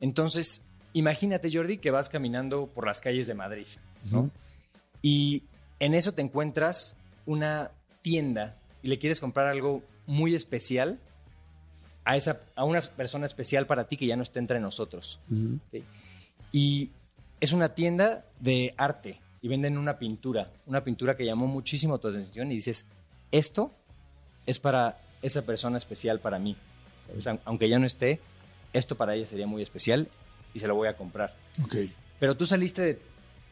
Entonces, 0.00 0.64
imagínate, 0.92 1.50
Jordi, 1.52 1.78
que 1.78 1.90
vas 1.90 2.08
caminando 2.08 2.66
por 2.66 2.86
las 2.86 3.00
calles 3.00 3.26
de 3.26 3.34
Madrid, 3.34 3.66
¿no? 4.10 4.20
Ujú. 4.20 4.30
Y 5.02 5.44
en 5.78 5.94
eso 5.94 6.12
te 6.12 6.22
encuentras 6.22 6.96
una 7.26 7.70
tienda 8.02 8.56
y 8.82 8.88
le 8.88 8.98
quieres 8.98 9.20
comprar 9.20 9.46
algo 9.48 9.82
muy 10.06 10.34
especial 10.34 10.98
a, 12.06 12.16
esa, 12.16 12.40
a 12.54 12.64
una 12.64 12.80
persona 12.80 13.26
especial 13.26 13.66
para 13.66 13.84
ti 13.84 13.96
que 13.96 14.06
ya 14.06 14.16
no 14.16 14.22
está 14.22 14.38
entre 14.38 14.60
nosotros. 14.60 15.18
Y 16.52 16.90
es 17.40 17.52
una 17.52 17.74
tienda 17.74 18.24
de 18.38 18.74
arte 18.78 19.20
y 19.42 19.48
venden 19.48 19.76
una 19.76 19.98
pintura, 19.98 20.48
una 20.66 20.84
pintura 20.84 21.16
que 21.16 21.26
llamó 21.26 21.48
muchísimo 21.48 21.98
tu 21.98 22.08
atención 22.08 22.50
y 22.52 22.54
dices, 22.54 22.86
esto 23.32 23.72
es 24.46 24.60
para 24.60 24.98
esa 25.20 25.42
persona 25.42 25.78
especial 25.78 26.20
para 26.20 26.38
mí. 26.38 26.56
O 27.16 27.20
sea, 27.20 27.40
aunque 27.44 27.68
ya 27.68 27.80
no 27.80 27.86
esté, 27.86 28.20
esto 28.72 28.94
para 28.94 29.16
ella 29.16 29.26
sería 29.26 29.48
muy 29.48 29.62
especial 29.62 30.08
y 30.54 30.60
se 30.60 30.68
lo 30.68 30.76
voy 30.76 30.86
a 30.86 30.96
comprar. 30.96 31.34
Pero 32.20 32.36
tú 32.36 32.46
saliste 32.46 32.82
de, 32.82 33.00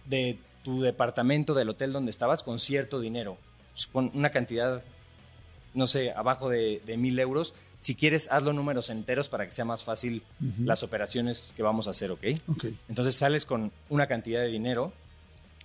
de 0.07 0.39
tu 0.63 0.81
departamento, 0.81 1.55
del 1.55 1.71
hotel 1.71 1.93
donde 1.93 2.11
estabas, 2.11 2.45
con 2.45 2.61
cierto 2.61 3.01
dinero. 3.01 3.37
Supon 3.75 4.13
una 4.15 4.31
cantidad, 4.31 4.85
no 5.75 5.87
sé, 5.87 6.13
abajo 6.13 6.49
de, 6.49 6.81
de 6.87 6.97
mil 6.97 7.19
euros. 7.19 7.55
Si 7.79 7.95
quieres, 7.95 8.31
hazlo 8.31 8.53
números 8.53 8.91
enteros 8.91 9.29
para 9.29 9.45
que 9.45 9.53
sea 9.53 9.65
más 9.65 9.85
fácil 9.85 10.23
las 10.65 10.83
operaciones 10.83 11.53
que 11.57 11.63
vamos 11.63 11.87
a 11.87 11.91
hacer, 11.91 12.11
¿ok? 12.11 12.25
Ok. 12.49 12.65
Entonces 12.89 13.15
sales 13.15 13.45
con 13.45 13.73
una 13.91 14.07
cantidad 14.07 14.41
de 14.41 14.49
dinero 14.49 14.93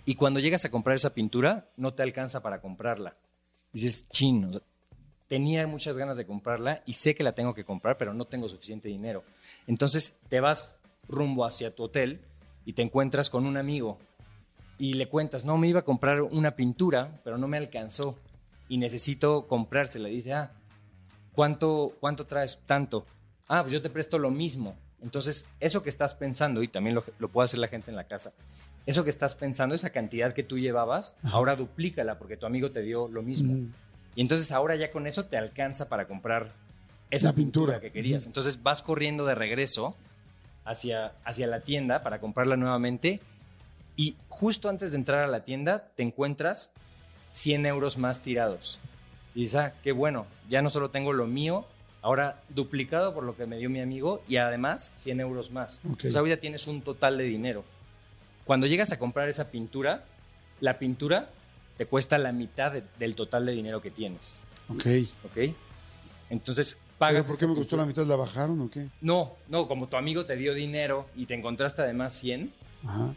y 0.06 0.15
cuando 0.15 0.39
llegas 0.39 0.65
a 0.65 0.72
comprar 0.72 0.95
esa 0.95 1.13
pintura, 1.13 1.69
no 1.78 1.93
te 1.93 2.04
alcanza 2.04 2.41
para 2.41 2.60
comprarla. 2.60 3.13
Dices, 3.72 4.10
chin, 4.10 4.45
o 4.45 4.52
sea, 4.52 4.62
tenía 5.28 5.67
muchas 5.67 5.95
ganas 5.95 6.17
de 6.17 6.26
comprarla 6.26 6.82
y 6.86 6.93
sé 6.93 7.15
que 7.15 7.24
la 7.24 7.34
tengo 7.34 7.54
que 7.54 7.63
comprar, 7.63 7.98
pero 7.98 8.13
no 8.13 8.26
tengo 8.26 8.50
suficiente 8.50 8.89
dinero. 8.89 9.24
Entonces 9.67 10.17
te 10.28 10.39
vas 10.39 10.80
rumbo 11.08 11.45
hacia 11.45 11.74
tu 11.74 11.84
hotel 11.84 12.19
y 12.65 12.74
te 12.74 12.82
encuentras 12.82 13.30
con 13.30 13.45
un 13.45 13.56
amigo 13.56 13.98
y 14.80 14.93
le 14.93 15.08
cuentas, 15.08 15.45
no, 15.45 15.58
me 15.58 15.67
iba 15.67 15.82
a 15.82 15.86
comprar 15.86 16.22
una 16.22 16.56
pintura, 16.56 17.13
pero 17.24 17.38
no 17.38 17.48
me 17.48 17.58
alcanzó 17.58 18.17
y 18.70 18.78
necesito 18.78 19.48
comprársela. 19.48 20.08
Dice, 20.08 20.34
ah, 20.34 20.52
¿cuánto, 21.34 21.94
cuánto 22.00 22.26
traes 22.26 22.62
tanto? 22.66 23.06
Ah, 23.48 23.62
pues 23.64 23.74
yo 23.74 23.82
te 23.82 23.90
presto 23.90 24.18
lo 24.18 24.30
mismo. 24.32 24.78
Entonces, 25.02 25.48
eso 25.60 25.84
que 25.84 25.90
estás 25.90 26.14
pensando, 26.14 26.62
y 26.64 26.68
también 26.68 26.96
lo, 26.96 27.04
lo 27.20 27.30
puede 27.30 27.46
hacer 27.46 27.60
la 27.60 27.68
gente 27.68 27.90
en 27.90 27.98
la 27.98 28.04
casa, 28.06 28.32
eso 28.86 29.04
que 29.04 29.10
estás 29.10 29.36
pensando, 29.36 29.76
esa 29.76 29.90
cantidad 29.92 30.34
que 30.34 30.44
tú 30.44 30.58
llevabas, 30.58 31.18
ahora 31.24 31.56
duplícala 31.56 32.18
porque 32.18 32.38
tu 32.38 32.46
amigo 32.46 32.72
te 32.72 32.82
dio 32.82 33.08
lo 33.08 33.22
mismo. 33.22 33.54
Ujú. 33.54 33.68
Y 34.16 34.22
entonces 34.22 34.52
ahora 34.52 34.76
ya 34.76 34.92
con 34.92 35.08
eso 35.08 35.26
te 35.26 35.38
alcanza 35.38 35.90
para 35.90 36.08
comprar 36.08 36.52
esa 37.10 37.28
La 37.28 37.34
pintura. 37.34 37.74
pintura 37.74 37.80
que 37.82 37.92
querías. 37.92 38.26
Entonces 38.26 38.62
vas 38.62 38.82
corriendo 38.82 39.26
de 39.26 39.36
regreso 39.36 39.96
hacia, 40.66 41.14
hacia 41.24 41.48
la 41.48 41.62
tienda 41.62 42.04
para 42.04 42.20
comprarla 42.20 42.58
nuevamente 42.58 43.20
y 43.96 44.16
justo 44.28 44.70
antes 44.70 44.92
de 44.92 44.98
entrar 44.98 45.24
a 45.24 45.28
la 45.28 45.44
tienda 45.44 45.92
te 45.96 46.04
encuentras 46.04 46.72
100 47.32 47.65
euros 47.65 47.98
más 47.98 48.22
tirados. 48.22 48.80
Y 49.36 49.42
dices, 49.42 49.56
ah, 49.56 49.74
qué 49.84 49.92
bueno, 49.92 50.26
ya 50.50 50.62
no 50.62 50.70
solo 50.70 50.89
tengo 50.89 51.13
lo 51.13 51.28
mío, 51.28 51.65
ahora 52.02 52.42
duplicado 52.50 53.13
por 53.13 53.24
lo 53.24 53.36
que 53.36 53.46
me 53.46 53.58
dio 53.58 53.70
mi 53.70 53.80
amigo 53.82 54.22
y 54.28 54.38
además 54.38 54.94
100 54.98 55.20
euros 55.20 55.52
más. 55.52 55.80
Ok. 55.80 55.92
Entonces 55.92 56.15
ahora 56.18 56.30
ya 56.36 56.42
tienes 56.42 56.68
un 56.68 56.82
total 56.82 57.18
de 57.18 57.26
dinero. 57.26 57.63
Cuando 58.46 58.65
llegas 58.68 58.92
a 58.92 58.98
comprar 59.00 59.30
esa 59.30 59.52
pintura, 59.52 60.04
la 60.60 60.80
pintura 60.80 61.30
te 61.78 61.86
cuesta 61.86 62.18
la 62.18 62.32
mitad 62.32 62.72
de- 62.72 62.84
del 62.98 63.15
total 63.15 63.46
de 63.46 63.52
dinero 63.54 63.82
que 63.82 63.92
tienes. 63.92 64.39
Ok. 64.70 64.86
¿ok? 65.26 65.54
Entonces 66.30 66.76
¿Pero 66.76 66.98
pagas. 66.98 67.28
por 67.28 67.38
qué 67.38 67.48
me 67.48 67.54
costó 67.56 67.62
pintura. 67.78 67.82
la 67.84 67.88
mitad? 67.88 68.06
¿La 68.06 68.15
bajaron 68.15 68.62
o 68.62 68.70
qué? 68.70 68.88
No, 69.02 69.34
no, 69.48 69.68
como 69.68 69.88
tu 69.88 69.96
amigo 69.98 70.26
te 70.26 70.36
dio 70.36 70.54
dinero 70.54 71.08
y 71.15 71.26
te 71.28 71.34
encontraste 71.36 71.82
además 71.82 72.13
100, 72.13 72.52
Ajá. 72.86 73.13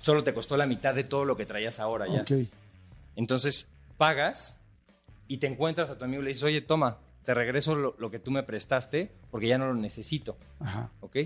solo 0.00 0.24
te 0.24 0.34
costó 0.34 0.56
la 0.56 0.66
mitad 0.66 0.94
de 0.94 1.04
todo 1.04 1.24
lo 1.24 1.36
que 1.36 1.46
traías 1.46 1.78
ahora 1.80 2.06
ya. 2.08 2.22
Ok. 2.22 2.32
Entonces 3.16 3.68
pagas 3.96 4.60
y 5.28 5.38
te 5.38 5.46
encuentras 5.46 5.90
a 5.90 5.98
tu 5.98 6.04
amigo 6.04 6.22
y 6.22 6.24
le 6.26 6.28
dices, 6.30 6.44
oye, 6.44 6.60
toma, 6.60 6.98
te 7.24 7.32
regreso 7.34 7.74
lo, 7.74 7.94
lo 7.98 8.10
que 8.10 8.18
tú 8.18 8.30
me 8.30 8.42
prestaste 8.42 9.10
porque 9.30 9.48
ya 9.48 9.58
no 9.58 9.66
lo 9.66 9.74
necesito, 9.74 10.36
Ajá. 10.60 10.90
¿ok? 11.00 11.16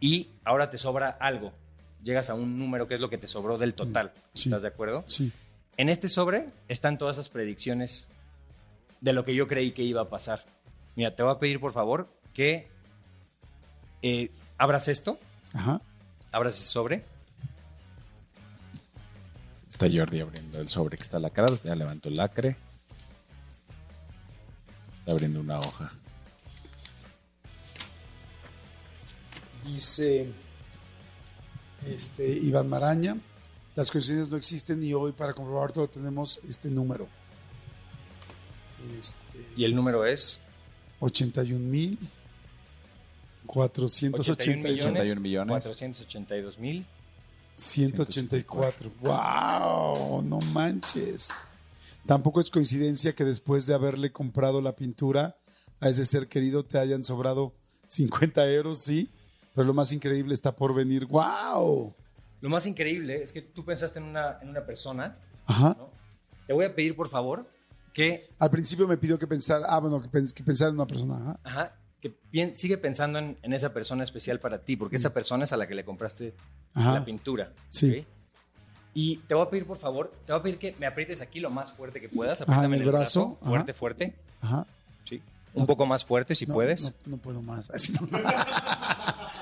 Y 0.00 0.30
ahora 0.44 0.70
te 0.70 0.78
sobra 0.78 1.10
algo. 1.20 1.52
Llegas 2.02 2.30
a 2.30 2.34
un 2.34 2.58
número 2.58 2.86
que 2.86 2.94
es 2.94 3.00
lo 3.00 3.08
que 3.10 3.18
te 3.18 3.26
sobró 3.26 3.58
del 3.58 3.74
total. 3.74 4.12
Sí. 4.34 4.48
¿Estás 4.48 4.62
de 4.62 4.68
acuerdo? 4.68 5.04
Sí. 5.06 5.32
En 5.76 5.88
este 5.88 6.08
sobre 6.08 6.48
están 6.68 6.98
todas 6.98 7.16
esas 7.16 7.28
predicciones 7.28 8.06
de 9.00 9.12
lo 9.12 9.24
que 9.24 9.34
yo 9.34 9.46
creí 9.48 9.72
que 9.72 9.82
iba 9.82 10.02
a 10.02 10.08
pasar. 10.08 10.42
Mira, 10.94 11.14
te 11.14 11.22
voy 11.22 11.32
a 11.32 11.38
pedir 11.38 11.60
por 11.60 11.72
favor 11.72 12.08
que 12.32 12.68
eh, 14.02 14.30
abras 14.58 14.88
esto, 14.88 15.18
Ajá. 15.52 15.80
abras 16.32 16.54
ese 16.58 16.66
sobre. 16.68 17.04
Está 19.76 19.90
Jordi 19.94 20.20
abriendo 20.20 20.58
el 20.58 20.70
sobre 20.70 20.96
que 20.96 21.02
está 21.02 21.18
lacrado. 21.18 21.58
Ya 21.62 21.74
levantó 21.74 22.08
el 22.08 22.16
lacre. 22.16 22.56
Está 24.98 25.12
abriendo 25.12 25.38
una 25.38 25.60
hoja. 25.60 25.92
Dice 29.66 30.32
este, 31.86 32.26
Iván 32.26 32.70
Maraña, 32.70 33.18
las 33.74 33.90
coincidencias 33.90 34.30
no 34.30 34.38
existen 34.38 34.82
y 34.82 34.94
hoy 34.94 35.12
para 35.12 35.34
comprobar 35.34 35.72
todo 35.72 35.88
tenemos 35.88 36.40
este 36.48 36.70
número. 36.70 37.06
Este, 38.98 39.46
Y 39.58 39.64
el 39.64 39.74
número 39.74 40.06
es 40.06 40.40
81 41.00 41.60
mil 41.60 41.98
81 43.46 43.92
488 43.92 44.32
81 44.32 45.20
millones. 45.20 45.64
482 45.64 46.58
mil 46.58 46.86
184. 47.56 48.90
¡Wow! 49.00 50.22
No 50.22 50.38
manches. 50.52 51.32
Tampoco 52.06 52.40
es 52.40 52.50
coincidencia 52.50 53.14
que 53.14 53.24
después 53.24 53.66
de 53.66 53.74
haberle 53.74 54.12
comprado 54.12 54.60
la 54.60 54.76
pintura 54.76 55.34
a 55.80 55.88
ese 55.88 56.06
ser 56.06 56.28
querido 56.28 56.64
te 56.64 56.78
hayan 56.78 57.02
sobrado 57.02 57.52
50 57.88 58.46
euros, 58.52 58.78
sí. 58.78 59.10
Pero 59.54 59.66
lo 59.66 59.74
más 59.74 59.92
increíble 59.92 60.34
está 60.34 60.54
por 60.54 60.74
venir. 60.74 61.06
¡Wow! 61.06 61.94
Lo 62.42 62.48
más 62.50 62.66
increíble 62.66 63.22
es 63.22 63.32
que 63.32 63.40
tú 63.42 63.64
pensaste 63.64 63.98
en 63.98 64.04
una, 64.04 64.36
en 64.42 64.50
una 64.50 64.62
persona. 64.64 65.16
Ajá. 65.46 65.74
¿no? 65.78 65.88
Te 66.46 66.52
voy 66.52 66.66
a 66.66 66.74
pedir, 66.74 66.94
por 66.94 67.08
favor, 67.08 67.48
que, 67.94 68.28
Al 68.38 68.50
principio 68.50 68.86
me 68.86 68.98
pidió 68.98 69.18
que 69.18 69.26
pensara, 69.26 69.64
ah, 69.68 69.80
bueno, 69.80 70.00
que, 70.02 70.08
pens- 70.10 70.32
que 70.34 70.44
pensara 70.44 70.68
en 70.68 70.74
una 70.76 70.86
persona. 70.86 71.14
Ajá. 71.16 71.38
ajá, 71.42 71.72
que 72.00 72.14
pien- 72.32 72.52
sigue 72.54 72.76
pensando 72.78 73.18
en, 73.18 73.38
en 73.42 73.52
esa 73.52 73.72
persona 73.72 74.04
especial 74.04 74.38
para 74.40 74.58
ti, 74.58 74.76
porque 74.76 74.96
esa 74.96 75.12
persona 75.14 75.44
es 75.44 75.52
a 75.52 75.56
la 75.56 75.66
que 75.66 75.74
le 75.74 75.84
compraste 75.84 76.34
Ajá. 76.74 76.94
la 76.94 77.04
pintura. 77.04 77.52
Sí. 77.68 78.00
¿ok? 78.00 78.06
Y 78.94 79.16
te 79.18 79.34
voy 79.34 79.46
a 79.46 79.50
pedir, 79.50 79.66
por 79.66 79.76
favor, 79.76 80.10
te 80.24 80.32
voy 80.32 80.40
a 80.40 80.42
pedir 80.42 80.58
que 80.58 80.74
me 80.78 80.86
aprietes 80.86 81.20
aquí 81.20 81.38
lo 81.40 81.50
más 81.50 81.72
fuerte 81.72 82.00
que 82.00 82.08
puedas. 82.08 82.40
Ajá, 82.40 82.44
en 82.44 82.52
Apriétame 82.54 82.76
el 82.76 82.82
en 82.82 82.88
el 82.88 82.92
brazo, 82.92 83.20
brazo. 83.26 83.38
ajá. 83.42 83.50
Fuerte, 83.50 83.74
fuerte. 83.74 84.14
Ajá. 84.40 84.66
Sí. 85.04 85.22
Un 85.54 85.66
poco 85.66 85.84
más 85.86 86.04
fuerte, 86.04 86.34
si 86.34 86.46
No, 86.46 86.54
puedes. 86.54 86.94
No, 87.06 87.16
no 87.16 87.16
puedo 87.18 87.42
más. 87.42 87.70
No. 88.00 88.08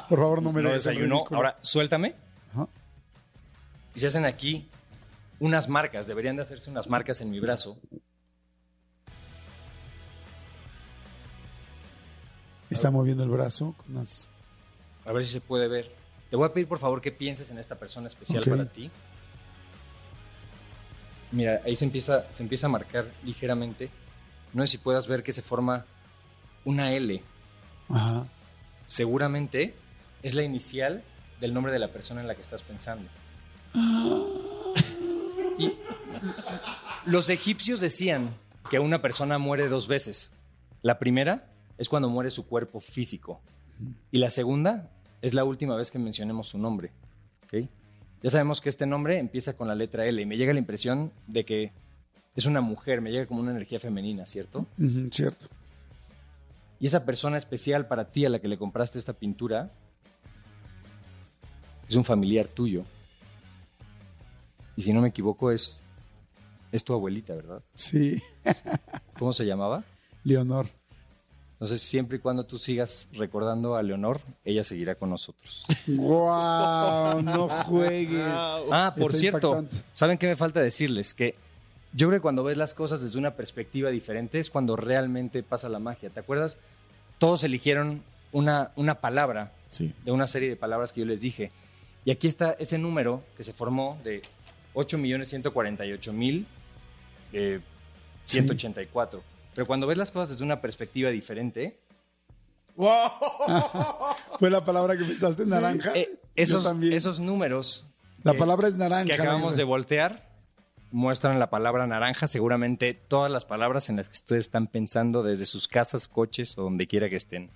Por 0.08 0.18
favor, 0.18 0.42
no 0.42 0.52
me 0.52 0.60
no 0.62 0.70
desayunó. 0.70 1.16
ridículo. 1.16 1.36
Ahora, 1.38 1.56
suéltame. 1.62 2.14
Ajá. 2.52 2.68
Y 3.94 4.00
se 4.00 4.08
hacen 4.08 4.24
aquí 4.24 4.68
unas 5.40 5.68
marcas. 5.68 6.06
Deberían 6.06 6.36
de 6.36 6.42
hacerse 6.42 6.70
unas 6.70 6.88
marcas 6.88 7.20
en 7.20 7.30
mi 7.30 7.40
brazo. 7.40 7.78
Está 12.74 12.90
moviendo 12.90 13.22
el 13.22 13.30
brazo 13.30 13.72
con 13.76 13.92
unas... 13.92 14.28
A 15.06 15.12
ver 15.12 15.24
si 15.24 15.30
se 15.30 15.40
puede 15.40 15.68
ver. 15.68 15.92
Te 16.28 16.34
voy 16.34 16.44
a 16.44 16.52
pedir, 16.52 16.66
por 16.66 16.78
favor, 16.78 17.00
que 17.00 17.12
pienses 17.12 17.48
en 17.52 17.58
esta 17.58 17.76
persona 17.76 18.08
especial 18.08 18.42
para 18.42 18.66
ti. 18.66 18.90
Mira, 21.30 21.62
ahí 21.64 21.76
se 21.76 21.84
empieza, 21.84 22.26
se 22.32 22.42
empieza 22.42 22.66
a 22.66 22.70
marcar 22.70 23.06
ligeramente. 23.22 23.90
No 24.52 24.66
sé 24.66 24.72
si 24.72 24.78
puedas 24.78 25.06
ver 25.06 25.22
que 25.22 25.32
se 25.32 25.40
forma 25.40 25.86
una 26.64 26.92
L. 26.92 27.22
Ajá. 27.90 28.26
Seguramente 28.86 29.76
es 30.24 30.34
la 30.34 30.42
inicial 30.42 31.04
del 31.40 31.54
nombre 31.54 31.72
de 31.72 31.78
la 31.78 31.92
persona 31.92 32.22
en 32.22 32.26
la 32.26 32.34
que 32.34 32.42
estás 32.42 32.62
pensando. 32.62 33.08
Y 35.56 35.72
los 37.06 37.30
egipcios 37.30 37.78
decían 37.78 38.34
que 38.68 38.80
una 38.80 39.00
persona 39.00 39.38
muere 39.38 39.68
dos 39.68 39.86
veces. 39.86 40.32
La 40.82 40.98
primera 40.98 41.53
es 41.78 41.88
cuando 41.88 42.08
muere 42.08 42.30
su 42.30 42.46
cuerpo 42.46 42.80
físico. 42.80 43.40
Y 44.10 44.18
la 44.18 44.30
segunda 44.30 44.90
es 45.22 45.34
la 45.34 45.44
última 45.44 45.76
vez 45.76 45.90
que 45.90 45.98
mencionemos 45.98 46.48
su 46.48 46.58
nombre. 46.58 46.92
¿ok? 47.44 47.68
Ya 48.22 48.30
sabemos 48.30 48.60
que 48.60 48.68
este 48.68 48.86
nombre 48.86 49.18
empieza 49.18 49.56
con 49.56 49.68
la 49.68 49.74
letra 49.74 50.06
L 50.06 50.20
y 50.20 50.26
me 50.26 50.36
llega 50.36 50.52
la 50.52 50.58
impresión 50.58 51.12
de 51.26 51.44
que 51.44 51.72
es 52.34 52.46
una 52.46 52.60
mujer, 52.60 53.00
me 53.00 53.10
llega 53.10 53.26
como 53.26 53.40
una 53.40 53.50
energía 53.50 53.78
femenina, 53.78 54.26
¿cierto? 54.26 54.66
Cierto. 55.10 55.46
Y 56.80 56.86
esa 56.86 57.04
persona 57.04 57.38
especial 57.38 57.86
para 57.86 58.10
ti 58.10 58.26
a 58.26 58.30
la 58.30 58.40
que 58.40 58.48
le 58.48 58.58
compraste 58.58 58.98
esta 58.98 59.12
pintura 59.12 59.70
es 61.88 61.94
un 61.94 62.04
familiar 62.04 62.48
tuyo. 62.48 62.84
Y 64.76 64.82
si 64.82 64.92
no 64.92 65.00
me 65.00 65.08
equivoco 65.08 65.50
es, 65.50 65.82
es 66.72 66.82
tu 66.82 66.92
abuelita, 66.92 67.34
¿verdad? 67.34 67.62
Sí. 67.74 68.20
¿Cómo 69.18 69.32
se 69.32 69.44
llamaba? 69.44 69.84
Leonor. 70.24 70.66
Entonces, 71.64 71.88
siempre 71.88 72.18
y 72.18 72.20
cuando 72.20 72.44
tú 72.44 72.58
sigas 72.58 73.08
recordando 73.14 73.74
a 73.74 73.82
Leonor, 73.82 74.20
ella 74.44 74.62
seguirá 74.62 74.96
con 74.96 75.08
nosotros. 75.08 75.64
¡Wow! 75.86 77.22
No 77.22 77.48
juegues. 77.64 78.20
Ah, 78.26 78.92
por 78.94 79.06
Está 79.12 79.18
cierto, 79.18 79.48
impactante. 79.60 79.86
¿saben 79.92 80.18
qué 80.18 80.26
me 80.26 80.36
falta 80.36 80.60
decirles? 80.60 81.14
Que 81.14 81.34
yo 81.94 82.08
creo 82.08 82.18
que 82.20 82.22
cuando 82.22 82.44
ves 82.44 82.58
las 82.58 82.74
cosas 82.74 83.00
desde 83.00 83.18
una 83.18 83.30
perspectiva 83.30 83.88
diferente 83.88 84.38
es 84.40 84.50
cuando 84.50 84.76
realmente 84.76 85.42
pasa 85.42 85.70
la 85.70 85.78
magia. 85.78 86.10
¿Te 86.10 86.20
acuerdas? 86.20 86.58
Todos 87.18 87.42
eligieron 87.44 88.02
una, 88.32 88.72
una 88.76 88.96
palabra 88.96 89.50
Sí. 89.70 89.90
de 90.04 90.12
una 90.12 90.26
serie 90.26 90.50
de 90.50 90.56
palabras 90.56 90.92
que 90.92 91.00
yo 91.00 91.06
les 91.06 91.22
dije. 91.22 91.50
Y 92.04 92.10
aquí 92.10 92.28
está 92.28 92.52
ese 92.58 92.76
número 92.76 93.22
que 93.38 93.42
se 93.42 93.54
formó 93.54 93.96
de 94.04 94.20
8.148.184. 94.74 96.44
Eh, 97.32 97.60
184. 98.26 99.22
Pero 99.54 99.66
cuando 99.66 99.86
ves 99.86 99.98
las 99.98 100.10
cosas 100.10 100.30
desde 100.30 100.44
una 100.44 100.60
perspectiva 100.60 101.10
diferente, 101.10 101.78
¿Fue 104.38 104.50
la 104.50 104.64
palabra 104.64 104.96
que 104.96 105.04
pensaste, 105.04 105.44
naranja? 105.46 105.92
eh, 105.94 106.18
esos, 106.34 107.20
números 107.20 107.86
La 108.24 108.32
que- 108.32 108.38
palabra 108.38 108.66
es 108.68 108.76
naranja. 108.76 109.06
que 109.06 109.12
acabamos 109.14 109.56
de 109.56 109.64
voltear 109.64 110.28
muestran 110.90 111.38
la 111.38 111.50
palabra 111.50 111.86
naranja. 111.86 112.26
Seguramente 112.26 112.94
todas 112.94 113.30
las 113.30 113.44
palabras 113.44 113.90
en 113.90 113.96
las 113.96 114.08
que 114.08 114.14
ustedes 114.14 114.46
están 114.46 114.66
pensando 114.66 115.22
desde 115.22 115.46
sus 115.46 115.68
casas, 115.68 116.08
coches 116.08 116.56
o 116.58 116.62
donde 116.62 116.86
quiera 116.86 117.08
que 117.08 117.16
estén. 117.16 117.50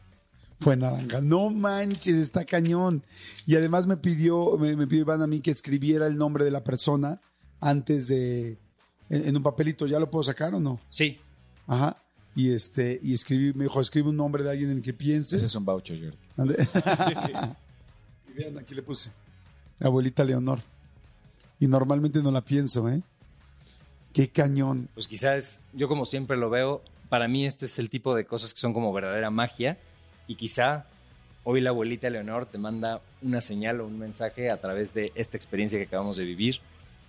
Fue 0.61 0.77
naranja. 0.77 1.21
No 1.21 1.51
manches, 1.51 2.17
está 2.17 2.45
cañón. 2.45 3.03
Y 3.47 3.55
además 3.57 3.87
me 3.87 3.97
pidió, 3.97 4.57
me, 4.59 4.75
me 4.77 4.87
pidió 4.87 5.03
Iván 5.03 5.23
a 5.23 5.27
mí 5.29 5.41
que 5.41 5.51
escribiera 5.53 6.07
el 6.07 6.17
nombre 6.17 6.45
de 6.45 6.51
la 6.51 6.63
persona 6.65 7.21
antes 7.61 8.09
de. 8.09 8.59
En, 9.11 9.29
en 9.29 9.37
un 9.37 9.43
papelito. 9.43 9.87
¿Ya 9.87 9.99
lo 10.01 10.11
puedo 10.11 10.23
sacar 10.25 10.55
o 10.55 10.61
no? 10.61 10.79
Sí, 10.91 11.21
Ajá. 11.69 11.97
Y 12.35 12.53
este, 12.53 12.99
y 13.03 13.15
escribí, 13.15 13.53
me 13.53 13.65
dijo, 13.65 13.81
escribe 13.81 14.09
un 14.09 14.17
nombre 14.17 14.43
de 14.43 14.51
alguien 14.51 14.71
en 14.71 14.79
el 14.79 14.83
que 14.83 14.93
pienses. 14.93 15.35
Ese 15.35 15.47
es 15.47 15.55
un 15.55 15.65
voucher, 15.65 15.99
Jordi. 16.01 16.19
Ande- 16.37 17.55
y 18.29 18.33
vean, 18.33 18.59
aquí 18.59 18.75
le 18.75 18.83
puse. 18.83 19.11
Abuelita 19.81 20.25
Leonor. 20.25 20.61
Y 21.61 21.67
normalmente 21.67 22.21
no 22.23 22.31
la 22.31 22.41
pienso, 22.41 22.89
¿eh? 22.89 23.03
Qué 24.13 24.29
cañón. 24.29 24.89
pues 24.95 25.07
quizás 25.07 25.61
yo 25.73 25.87
como 25.89 26.05
siempre 26.05 26.37
lo 26.37 26.51
veo, 26.51 26.83
para 27.09 27.29
mí 27.29 27.47
este 27.47 27.67
es 27.67 27.79
el 27.79 27.91
tipo 27.91 28.15
de 28.15 28.25
cosas 28.25 28.55
que 28.55 28.61
son 28.61 28.73
como 28.73 28.93
verdadera 28.93 29.31
magia 29.31 29.79
y 30.27 30.35
quizá 30.37 30.87
hoy 31.45 31.61
la 31.61 31.71
abuelita 31.71 32.09
Leonor 32.11 32.47
te 32.47 32.59
manda 32.59 33.01
una 33.23 33.41
señal 33.41 33.81
o 33.81 33.87
un 33.87 33.99
mensaje 33.99 34.51
a 34.51 34.61
través 34.61 34.93
de 34.95 35.13
esta 35.15 35.37
experiencia 35.37 35.79
que 35.79 35.85
acabamos 35.87 36.17
de 36.17 36.25
vivir. 36.25 36.61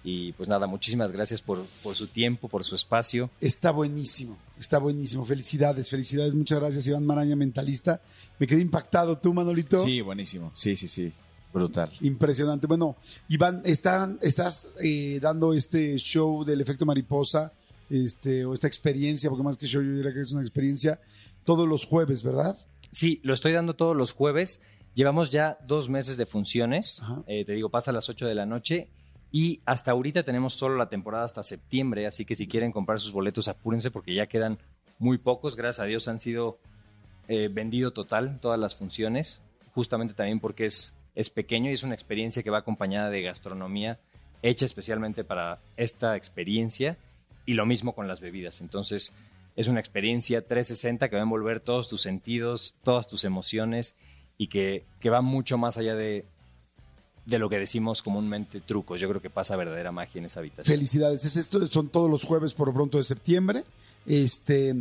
Y 0.04 0.32
pues 0.34 0.48
nada, 0.48 0.66
muchísimas 0.66 1.12
gracias 1.12 1.42
por, 1.42 1.64
por 1.84 1.96
su 1.96 2.08
tiempo, 2.08 2.48
por 2.48 2.64
su 2.64 2.76
espacio. 2.76 3.30
Está 3.42 3.72
buenísimo, 3.72 4.38
está 4.58 4.80
buenísimo. 4.80 5.26
Felicidades, 5.26 5.90
felicidades. 5.90 6.34
Muchas 6.34 6.60
gracias, 6.60 6.88
Iván 6.88 7.06
Maraña, 7.06 7.36
mentalista. 7.36 8.02
Me 8.38 8.48
quedé 8.48 8.62
impactado. 8.62 9.18
¿Tú, 9.18 9.34
Manolito? 9.34 9.84
Sí, 9.84 10.02
buenísimo. 10.02 10.52
Sí, 10.56 10.76
sí, 10.76 10.88
sí. 10.88 11.12
Brutal. 11.54 11.92
Impresionante. 12.02 12.68
Bueno, 12.68 12.96
Iván, 13.28 13.62
están, 13.66 14.20
estás 14.22 14.68
eh, 14.82 15.20
dando 15.22 15.54
este 15.54 15.98
show 15.98 16.46
del 16.46 16.62
efecto 16.62 16.86
mariposa, 16.86 17.52
este, 17.90 18.46
o 18.46 18.54
esta 18.54 18.68
experiencia, 18.68 19.30
porque 19.30 19.44
más 19.44 19.58
que 19.58 19.66
show, 19.66 19.82
yo 19.82 19.92
diría 19.92 20.14
que 20.14 20.22
es 20.22 20.32
una 20.32 20.42
experiencia, 20.42 21.00
todos 21.44 21.68
los 21.68 21.86
jueves, 21.86 22.24
¿verdad? 22.24 22.56
Sí, 22.92 23.20
lo 23.24 23.34
estoy 23.34 23.52
dando 23.52 23.76
todos 23.76 23.98
los 23.98 24.14
jueves. 24.14 24.62
Llevamos 24.94 25.32
ya 25.32 25.58
dos 25.68 25.90
meses 25.90 26.18
de 26.18 26.26
funciones. 26.26 27.02
Eh, 27.28 27.46
te 27.46 27.54
digo, 27.54 27.70
pasa 27.70 27.92
a 27.92 27.94
las 27.94 28.10
8 28.10 28.28
de 28.28 28.36
la 28.36 28.46
noche. 28.46 28.90
Y 29.32 29.62
hasta 29.65 29.92
ahorita 29.92 30.24
tenemos 30.24 30.54
solo 30.54 30.76
la 30.76 30.89
temporada 30.89 31.26
hasta 31.26 31.44
septiembre. 31.44 32.08
Así 32.08 32.26
que 32.26 32.36
si 32.36 32.48
quieren 32.48 32.72
comprar 32.72 33.00
sus 33.00 33.12
boletos, 33.12 33.48
apúrense 33.48 33.92
porque 33.92 34.13
ya 34.13 34.28
quedan 34.28 34.58
muy 34.98 35.18
pocos, 35.18 35.56
gracias 35.56 35.84
a 35.84 35.88
Dios 35.88 36.08
han 36.08 36.20
sido 36.20 36.58
eh, 37.28 37.48
vendido 37.48 37.92
total 37.92 38.39
todas 38.42 38.60
las 38.60 38.76
funciones, 38.76 39.42
justamente 39.74 40.13
también 40.13 40.39
porque 40.39 40.65
es, 40.65 40.96
es 41.15 41.30
pequeño 41.30 41.70
y 41.70 41.74
es 41.74 41.84
una 41.84 41.94
experiencia 41.94 42.44
que 42.44 42.50
va 42.50 42.60
acompañada 42.60 43.10
de 43.10 43.22
gastronomía 43.22 44.00
hecha 44.42 44.65
especialmente 44.65 45.24
para 45.24 45.60
esta 45.78 46.15
experiencia 46.15 46.98
y 47.46 47.54
lo 47.54 47.65
mismo 47.65 47.94
con 47.94 48.08
las 48.08 48.20
bebidas. 48.20 48.62
Entonces 48.62 49.13
es 49.56 49.68
una 49.68 49.80
experiencia 49.80 50.42
360 50.42 51.10
que 51.10 51.15
va 51.15 51.22
a 51.22 51.24
envolver 51.24 51.60
todos 51.60 51.88
tus 51.88 52.02
sentidos, 52.02 52.76
todas 52.84 53.08
tus 53.08 53.26
emociones 53.26 53.96
y 54.38 54.48
que, 54.48 54.86
que 55.00 55.10
va 55.10 55.22
mucho 55.22 55.58
más 55.58 55.78
allá 55.78 55.96
de, 55.96 56.26
de 57.30 57.39
lo 57.39 57.50
que 57.50 57.60
decimos 57.60 58.02
comúnmente 58.02 58.60
trucos. 58.60 59.00
Yo 59.00 59.08
creo 59.08 59.22
que 59.22 59.30
pasa 59.30 59.56
verdadera 59.56 59.92
magia 59.92 60.20
en 60.20 60.26
esa 60.26 60.39
habitación. 60.39 60.65
Felicidades. 60.65 61.24
Es 61.26 61.36
esto, 61.36 61.65
son 61.68 61.89
todos 61.89 62.10
los 62.10 62.24
jueves 62.24 62.54
por 62.54 62.74
pronto 62.74 62.98
de 62.98 63.04
septiembre. 63.04 63.63
Este, 64.06 64.76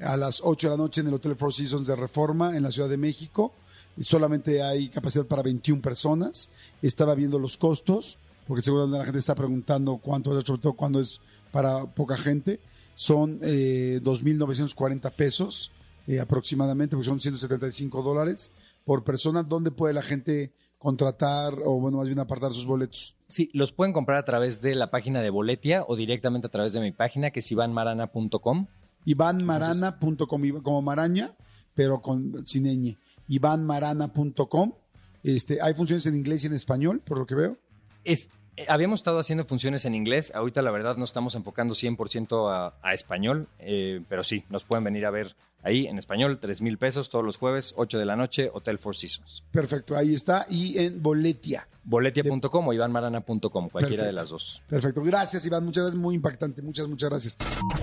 a 0.00 0.16
las 0.16 0.42
8 0.44 0.68
de 0.68 0.70
la 0.72 0.76
noche 0.76 1.00
en 1.00 1.08
el 1.08 1.14
Hotel 1.14 1.36
Four 1.36 1.54
Seasons 1.54 1.86
de 1.86 1.96
Reforma 1.96 2.56
en 2.56 2.62
la 2.62 2.70
Ciudad 2.70 2.88
de 2.88 2.98
México. 2.98 3.52
Solamente 4.00 4.62
hay 4.62 4.88
capacidad 4.88 5.24
para 5.24 5.42
21 5.42 5.80
personas. 5.80 6.50
Estaba 6.82 7.14
viendo 7.14 7.38
los 7.38 7.56
costos, 7.56 8.18
porque 8.46 8.62
seguramente 8.62 8.98
la 8.98 9.04
gente 9.04 9.18
está 9.18 9.34
preguntando 9.34 9.96
cuánto 9.96 10.36
es, 10.38 10.44
sobre 10.44 10.60
todo 10.60 10.74
cuando 10.74 11.00
es 11.00 11.20
para 11.52 11.86
poca 11.86 12.18
gente. 12.18 12.60
Son 12.96 13.38
eh, 13.42 14.00
2.940 14.02 15.10
pesos 15.12 15.70
eh, 16.06 16.20
aproximadamente, 16.20 16.96
porque 16.96 17.06
son 17.06 17.20
175 17.20 18.02
dólares 18.02 18.50
por 18.84 19.04
persona. 19.04 19.42
¿Dónde 19.42 19.70
puede 19.70 19.94
la 19.94 20.02
gente 20.02 20.52
contratar 20.84 21.54
o, 21.64 21.80
bueno, 21.80 21.96
más 21.96 22.06
bien 22.06 22.20
apartar 22.20 22.52
sus 22.52 22.66
boletos? 22.66 23.16
Sí, 23.26 23.50
los 23.54 23.72
pueden 23.72 23.94
comprar 23.94 24.18
a 24.18 24.24
través 24.24 24.60
de 24.60 24.74
la 24.74 24.90
página 24.90 25.22
de 25.22 25.30
Boletia 25.30 25.84
o 25.88 25.96
directamente 25.96 26.46
a 26.46 26.50
través 26.50 26.74
de 26.74 26.80
mi 26.80 26.92
página, 26.92 27.30
que 27.30 27.40
es 27.40 27.50
ivanmarana.com. 27.50 28.66
Ivanmarana.com, 29.06 30.62
como 30.62 30.82
maraña, 30.82 31.34
pero 31.74 32.00
con 32.02 32.46
sin 32.46 32.64
ñ. 32.64 32.96
Ivanmarana.com. 33.28 34.74
Este, 35.22 35.60
hay 35.62 35.72
funciones 35.72 36.04
en 36.04 36.16
inglés 36.16 36.44
y 36.44 36.48
en 36.48 36.52
español, 36.52 37.00
por 37.00 37.18
lo 37.18 37.26
que 37.26 37.34
veo. 37.34 37.56
Es, 38.04 38.28
habíamos 38.68 39.00
estado 39.00 39.18
haciendo 39.18 39.44
funciones 39.44 39.84
en 39.84 39.94
inglés, 39.94 40.32
ahorita 40.34 40.62
la 40.62 40.70
verdad 40.70 40.96
no 40.96 41.04
estamos 41.04 41.34
enfocando 41.34 41.74
100% 41.74 42.50
a, 42.52 42.74
a 42.82 42.94
español, 42.94 43.48
eh, 43.58 44.00
pero 44.08 44.22
sí, 44.22 44.44
nos 44.48 44.64
pueden 44.64 44.84
venir 44.84 45.06
a 45.06 45.10
ver 45.10 45.34
ahí 45.64 45.86
en 45.86 45.98
español, 45.98 46.38
3 46.40 46.60
mil 46.60 46.78
pesos 46.78 47.08
todos 47.08 47.24
los 47.24 47.36
jueves, 47.38 47.74
8 47.76 47.98
de 47.98 48.04
la 48.04 48.16
noche, 48.16 48.50
Hotel 48.52 48.78
Four 48.78 48.96
Seasons. 48.96 49.44
Perfecto, 49.50 49.96
ahí 49.96 50.14
está. 50.14 50.46
Y 50.48 50.78
en 50.78 51.02
Boletia. 51.02 51.66
Boletia.com 51.82 52.68
o 52.68 52.72
ivanmarana.com, 52.72 53.68
cualquiera 53.68 54.04
Perfecto. 54.04 54.04
de 54.04 54.12
las 54.12 54.28
dos. 54.28 54.62
Perfecto. 54.68 55.02
Gracias, 55.02 55.44
Iván. 55.44 55.64
Muchas 55.64 55.84
gracias. 55.84 56.00
Muy 56.00 56.14
impactante. 56.14 56.62
Muchas, 56.62 56.88
muchas 56.88 57.10
gracias. 57.10 57.36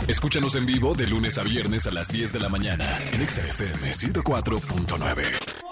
Escúchanos 0.07 0.55
en 0.55 0.65
vivo 0.65 0.95
de 0.95 1.07
lunes 1.07 1.37
a 1.37 1.43
viernes 1.43 1.85
a 1.85 1.91
las 1.91 2.07
10 2.07 2.33
de 2.33 2.39
la 2.39 2.49
mañana 2.49 2.97
en 3.11 3.21
Exa 3.21 3.41
FM 3.47 3.91
104.9. 3.91 5.70